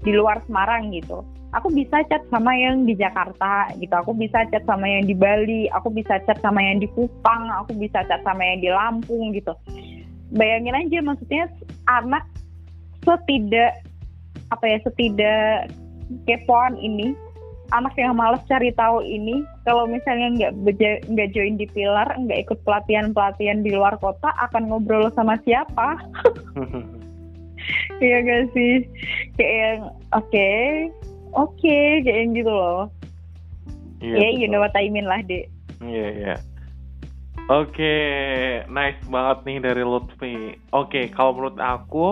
di 0.00 0.12
luar 0.16 0.40
Semarang 0.48 0.96
gitu 0.96 1.20
aku 1.52 1.68
bisa 1.72 2.00
chat 2.08 2.24
sama 2.32 2.52
yang 2.56 2.88
di 2.88 2.96
Jakarta 2.96 3.68
gitu. 3.76 3.92
Aku 3.92 4.16
bisa 4.16 4.44
chat 4.48 4.64
sama 4.64 4.88
yang 4.88 5.04
di 5.04 5.14
Bali 5.16 5.68
aku 5.72 5.92
bisa 5.92 6.18
chat 6.24 6.40
sama 6.40 6.60
yang 6.64 6.80
di 6.80 6.88
Kupang 6.92 7.52
aku 7.62 7.76
bisa 7.76 8.04
chat 8.08 8.20
sama 8.24 8.42
yang 8.42 8.58
di 8.64 8.70
Lampung 8.72 9.36
gitu. 9.36 9.52
Bayangin 10.32 10.76
aja 10.76 10.98
maksudnya 11.04 11.44
anak 11.88 12.24
setidak 13.04 13.84
apa 14.48 14.64
ya 14.68 14.78
setidak 14.84 15.72
kepoan 16.28 16.76
ini 16.80 17.12
anak 17.72 17.96
yang 17.96 18.12
males 18.12 18.40
cari 18.44 18.68
tahu 18.76 19.00
ini 19.00 19.44
kalau 19.64 19.88
misalnya 19.88 20.52
nggak 20.52 20.52
nggak 21.08 21.28
join 21.32 21.56
di 21.56 21.64
pilar 21.72 22.04
nggak 22.20 22.44
ikut 22.48 22.60
pelatihan 22.68 23.16
pelatihan 23.16 23.64
di 23.64 23.72
luar 23.72 23.96
kota 24.00 24.28
akan 24.48 24.68
ngobrol 24.72 25.12
sama 25.12 25.36
siapa? 25.44 26.00
Iya 28.02 28.26
gak 28.26 28.58
sih? 28.58 28.82
Kayak 29.38 29.54
yang 29.54 29.80
oke 30.10 30.26
okay, 30.26 30.90
oke 31.32 31.56
okay, 31.58 32.00
kayak 32.04 32.32
gitu 32.36 32.52
loh 32.52 32.92
Iya, 34.02 34.18
yeah, 34.18 34.30
you 34.34 34.50
know 34.50 34.58
what 34.58 34.74
I 34.74 34.90
mean 34.90 35.06
lah, 35.06 35.22
Dek. 35.22 35.46
Iya, 35.78 35.94
yeah, 35.94 36.10
iya. 36.10 36.26
Yeah. 36.34 36.38
Oke, 37.50 37.74
okay, 37.78 38.02
nice 38.66 38.98
banget 39.06 39.38
nih 39.46 39.58
dari 39.62 39.82
Lutfi. 39.86 40.58
Oke, 40.74 40.90
okay, 40.90 41.04
kalau 41.14 41.38
menurut 41.38 41.58
aku 41.62 42.06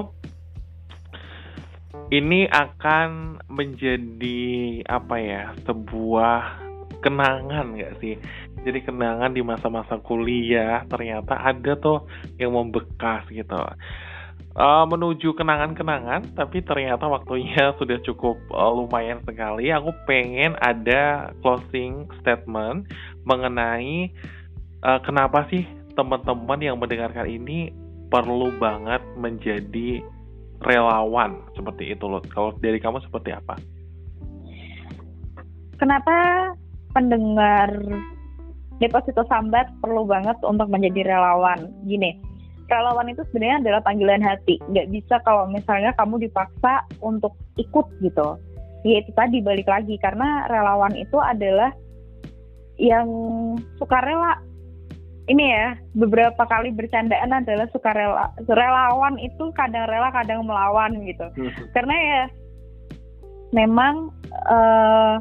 ini 2.15 2.47
akan 2.47 3.43
menjadi 3.51 4.43
apa 4.87 5.17
ya? 5.19 5.43
Sebuah 5.67 6.63
kenangan 7.03 7.75
gak 7.75 7.99
sih? 7.99 8.19
Jadi 8.63 8.87
kenangan 8.87 9.35
di 9.35 9.43
masa-masa 9.43 9.99
kuliah 9.99 10.87
ternyata 10.87 11.43
ada 11.43 11.75
tuh 11.75 12.07
yang 12.39 12.55
membekas 12.55 13.27
gitu 13.31 13.59
uh, 14.57 14.85
menuju 14.89 15.37
kenangan-kenangan, 15.37 16.35
tapi 16.35 16.65
ternyata 16.65 17.07
waktunya 17.07 17.71
sudah 17.79 17.99
cukup 18.03 18.41
uh, 18.51 18.73
lumayan 18.73 19.23
sekali. 19.23 19.71
Aku 19.71 19.95
pengen 20.09 20.59
ada 20.59 21.31
closing 21.45 22.09
statement 22.23 22.91
mengenai 23.29 24.11
uh, 24.83 24.99
kenapa 25.05 25.47
sih 25.53 25.67
teman-teman 25.95 26.59
yang 26.63 26.77
mendengarkan 26.81 27.29
ini 27.29 27.71
perlu 28.11 28.51
banget 28.59 29.03
menjadi 29.15 30.03
relawan 30.67 31.47
seperti 31.55 31.95
itu 31.95 32.05
loh. 32.05 32.23
Kalau 32.33 32.53
dari 32.59 32.83
kamu 32.83 33.01
seperti 33.07 33.31
apa? 33.33 33.57
Kenapa 35.81 36.17
pendengar 36.93 37.73
deposito 38.83 39.25
sambat 39.31 39.73
perlu 39.81 40.05
banget 40.05 40.37
untuk 40.45 40.69
menjadi 40.69 41.17
relawan? 41.17 41.73
Gini, 41.89 42.30
relawan 42.71 43.11
itu 43.11 43.27
sebenarnya 43.29 43.59
adalah 43.67 43.81
panggilan 43.83 44.23
hati. 44.23 44.57
Nggak 44.71 44.89
bisa 44.95 45.19
kalau 45.27 45.51
misalnya 45.51 45.91
kamu 45.99 46.31
dipaksa 46.31 46.87
untuk 47.03 47.35
ikut 47.59 47.87
gitu. 48.01 48.39
Ya 48.87 49.05
itu 49.05 49.11
tadi 49.13 49.45
balik 49.45 49.69
lagi 49.69 50.01
karena 50.01 50.49
relawan 50.49 50.95
itu 50.97 51.19
adalah 51.21 51.75
yang 52.81 53.09
suka 53.77 53.99
rela. 54.01 54.41
Ini 55.31 55.45
ya 55.47 55.67
beberapa 55.95 56.43
kali 56.49 56.75
bercandaan 56.75 57.31
adalah 57.31 57.69
suka 57.71 57.93
rela. 57.93 58.33
Relawan 58.49 59.21
itu 59.21 59.53
kadang 59.53 59.87
rela 59.87 60.09
kadang 60.11 60.47
melawan 60.49 60.97
gitu. 61.05 61.27
Hmm. 61.37 61.53
Karena 61.77 61.97
ya 61.99 62.23
memang 63.53 64.15
uh, 64.49 65.21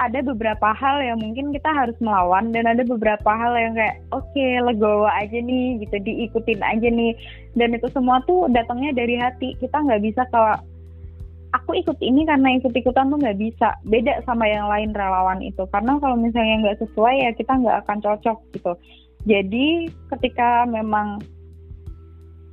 ada 0.00 0.24
beberapa 0.24 0.72
hal 0.72 1.04
yang 1.04 1.20
mungkin 1.20 1.52
kita 1.52 1.68
harus 1.68 1.92
melawan 2.00 2.56
dan 2.56 2.64
ada 2.64 2.80
beberapa 2.88 3.28
hal 3.28 3.52
yang 3.52 3.76
kayak 3.76 4.00
oke 4.16 4.24
okay, 4.32 4.56
legowo 4.64 5.04
aja 5.04 5.36
nih 5.36 5.76
gitu 5.84 6.00
diikutin 6.00 6.64
aja 6.64 6.88
nih. 6.88 7.12
Dan 7.52 7.76
itu 7.76 7.84
semua 7.92 8.24
tuh 8.24 8.48
datangnya 8.48 8.96
dari 8.96 9.20
hati. 9.20 9.52
Kita 9.60 9.76
nggak 9.76 10.00
bisa 10.00 10.24
kalau 10.32 10.56
aku 11.52 11.76
ikut 11.76 12.00
ini 12.00 12.24
karena 12.24 12.56
ikut 12.56 12.72
ikutan 12.72 13.12
tuh 13.12 13.20
nggak 13.20 13.36
bisa. 13.36 13.76
Beda 13.84 14.24
sama 14.24 14.48
yang 14.48 14.72
lain 14.72 14.96
relawan 14.96 15.44
itu. 15.44 15.68
Karena 15.68 16.00
kalau 16.00 16.16
misalnya 16.16 16.64
nggak 16.64 16.80
sesuai 16.80 17.14
ya 17.20 17.30
kita 17.36 17.52
nggak 17.60 17.84
akan 17.84 17.98
cocok 18.00 18.38
gitu. 18.56 18.72
Jadi 19.28 19.92
ketika 20.16 20.64
memang 20.64 21.20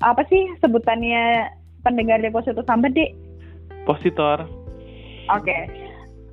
apa 0.04 0.20
sih 0.28 0.52
sebutannya 0.60 1.48
pendengar 1.80 2.20
deposito 2.20 2.60
sambat 2.68 2.91
deh 2.91 3.16
positor. 3.88 4.43
Oke. 5.32 5.48
okay 5.48 5.86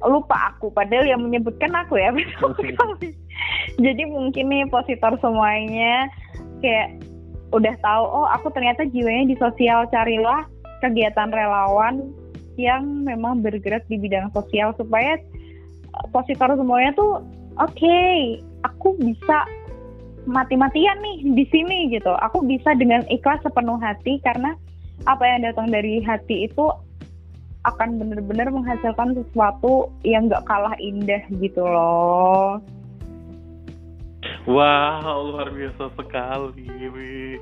lupa 0.08 0.54
aku 0.54 0.70
padahal 0.72 1.04
yang 1.08 1.22
menyebutkan 1.22 1.72
aku 1.74 2.00
ya. 2.00 2.12
Jadi 3.84 4.02
mungkin 4.06 4.50
nih 4.50 4.68
positor 4.70 5.16
semuanya 5.18 6.08
kayak 6.60 6.96
udah 7.52 7.74
tahu 7.84 8.04
oh 8.04 8.26
aku 8.34 8.50
ternyata 8.50 8.82
jiwanya 8.90 9.30
di 9.30 9.36
sosial 9.38 9.86
carilah 9.92 10.42
kegiatan 10.82 11.30
relawan 11.30 12.10
yang 12.58 13.06
memang 13.06 13.42
bergerak 13.42 13.86
di 13.86 13.98
bidang 13.98 14.30
sosial 14.34 14.74
supaya 14.74 15.18
eh, 15.18 16.06
positor 16.10 16.54
semuanya 16.54 16.94
tuh 16.98 17.22
oke 17.58 17.70
okay, 17.74 18.42
aku 18.66 18.98
bisa 18.98 19.46
mati-matian 20.24 20.98
nih 21.04 21.16
di 21.36 21.44
sini 21.52 21.92
gitu. 21.92 22.12
Aku 22.24 22.44
bisa 22.44 22.72
dengan 22.76 23.04
ikhlas 23.12 23.44
sepenuh 23.44 23.76
hati 23.76 24.20
karena 24.24 24.56
apa 25.04 25.24
yang 25.24 25.44
datang 25.44 25.68
dari 25.68 26.00
hati 26.00 26.48
itu 26.48 26.64
akan 27.64 27.96
benar-benar 27.96 28.52
menghasilkan 28.52 29.16
sesuatu 29.16 29.88
yang 30.04 30.28
gak 30.28 30.44
kalah 30.44 30.76
indah 30.76 31.20
gitu 31.40 31.64
loh. 31.64 32.60
Wow, 34.44 35.32
luar 35.32 35.48
biasa 35.52 35.88
sekali. 35.96 37.40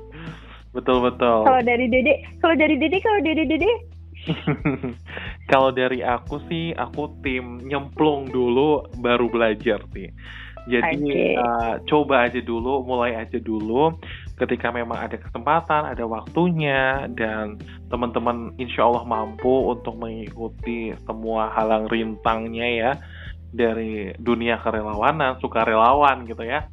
Betul 0.71 0.97
betul. 1.03 1.43
Kalau 1.43 1.61
dari 1.63 1.85
Dede, 1.91 2.23
kalau 2.39 2.55
dari 2.55 2.75
Dede, 2.79 2.97
kalau 3.03 3.19
dari 3.19 3.43
Dede. 3.43 3.71
kalau 5.51 5.69
dari 5.75 5.99
aku 5.99 6.39
sih, 6.47 6.71
aku 6.79 7.11
tim 7.19 7.59
nyemplung 7.59 8.31
dulu 8.31 8.87
baru 9.03 9.27
belajar 9.27 9.83
sih. 9.91 10.07
Jadi 10.63 11.11
okay. 11.11 11.35
uh, 11.35 11.75
coba 11.83 12.31
aja 12.31 12.39
dulu, 12.39 12.87
mulai 12.87 13.19
aja 13.19 13.35
dulu 13.35 13.99
ketika 14.37 14.73
memang 14.73 14.97
ada 14.97 15.17
kesempatan, 15.19 15.93
ada 15.93 16.03
waktunya, 16.09 17.05
dan 17.13 17.61
teman-teman 17.93 18.53
insya 18.57 18.89
Allah 18.89 19.05
mampu 19.05 19.69
untuk 19.69 19.93
mengikuti 19.97 20.93
semua 21.05 21.53
halang 21.53 21.85
rintangnya 21.85 22.67
ya 22.67 22.91
dari 23.53 24.11
dunia 24.17 24.57
kerelawanan, 24.57 25.37
suka 25.37 25.61
relawan 25.61 26.25
gitu 26.25 26.41
ya. 26.41 26.65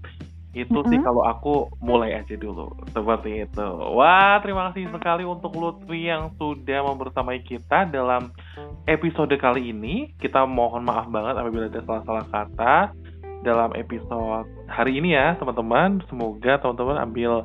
Itu 0.51 0.83
mm 0.83 0.83
-hmm. 0.83 0.91
sih 0.91 0.99
kalau 0.99 1.23
aku 1.23 1.55
mulai 1.79 2.19
aja 2.19 2.35
dulu 2.35 2.75
seperti 2.91 3.47
itu. 3.47 3.69
Wah, 3.95 4.43
terima 4.43 4.73
kasih 4.73 4.91
sekali 4.91 5.23
untuk 5.23 5.55
Lutfi 5.55 6.11
yang 6.11 6.35
sudah 6.35 6.91
membersamai 6.91 7.39
kita 7.47 7.87
dalam 7.87 8.35
episode 8.91 9.31
kali 9.39 9.71
ini. 9.71 10.11
Kita 10.19 10.43
mohon 10.51 10.83
maaf 10.83 11.07
banget 11.07 11.39
apabila 11.39 11.71
ada 11.71 11.85
salah-salah 11.87 12.27
kata 12.35 12.75
dalam 13.41 13.73
episode 13.77 14.49
hari 14.69 15.01
ini 15.01 15.17
ya 15.17 15.37
teman-teman. 15.41 16.01
Semoga 16.09 16.61
teman-teman 16.61 16.97
ambil 17.01 17.45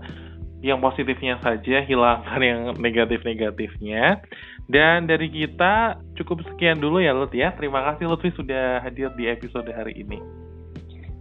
yang 0.65 0.81
positifnya 0.81 1.37
saja, 1.45 1.85
hilangkan 1.85 2.41
yang 2.49 2.61
negatif-negatifnya. 2.81 4.23
Dan 4.65 5.05
dari 5.05 5.29
kita 5.29 6.01
cukup 6.17 6.41
sekian 6.49 6.81
dulu 6.81 6.97
ya 6.97 7.13
Lut 7.13 7.31
ya. 7.31 7.53
Terima 7.53 7.85
kasih 7.93 8.09
Lutfi 8.09 8.33
sudah 8.33 8.81
hadir 8.81 9.13
di 9.13 9.29
episode 9.29 9.69
hari 9.69 10.01
ini. 10.01 10.17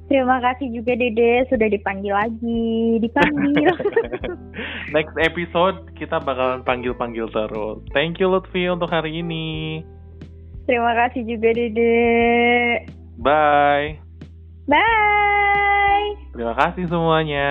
Terima 0.05 0.37
kasih 0.37 0.69
juga 0.69 0.93
Dede 1.01 1.49
sudah 1.49 1.65
dipanggil 1.65 2.13
lagi, 2.13 3.01
dipanggil. 3.01 3.73
Next 4.97 5.17
episode 5.17 5.89
kita 5.97 6.21
bakalan 6.21 6.61
panggil-panggil 6.65 7.33
terus. 7.33 7.81
Thank 7.97 8.21
you 8.21 8.29
Lutfi 8.29 8.69
untuk 8.69 8.93
hari 8.93 9.25
ini. 9.25 9.81
Terima 10.65 10.93
kasih 10.97 11.25
juga 11.25 11.53
Dede. 11.53 12.85
Bye. 13.21 14.04
Bye. 14.65 16.17
Terima 16.33 16.55
kasih 16.57 16.89
semuanya. 16.89 17.45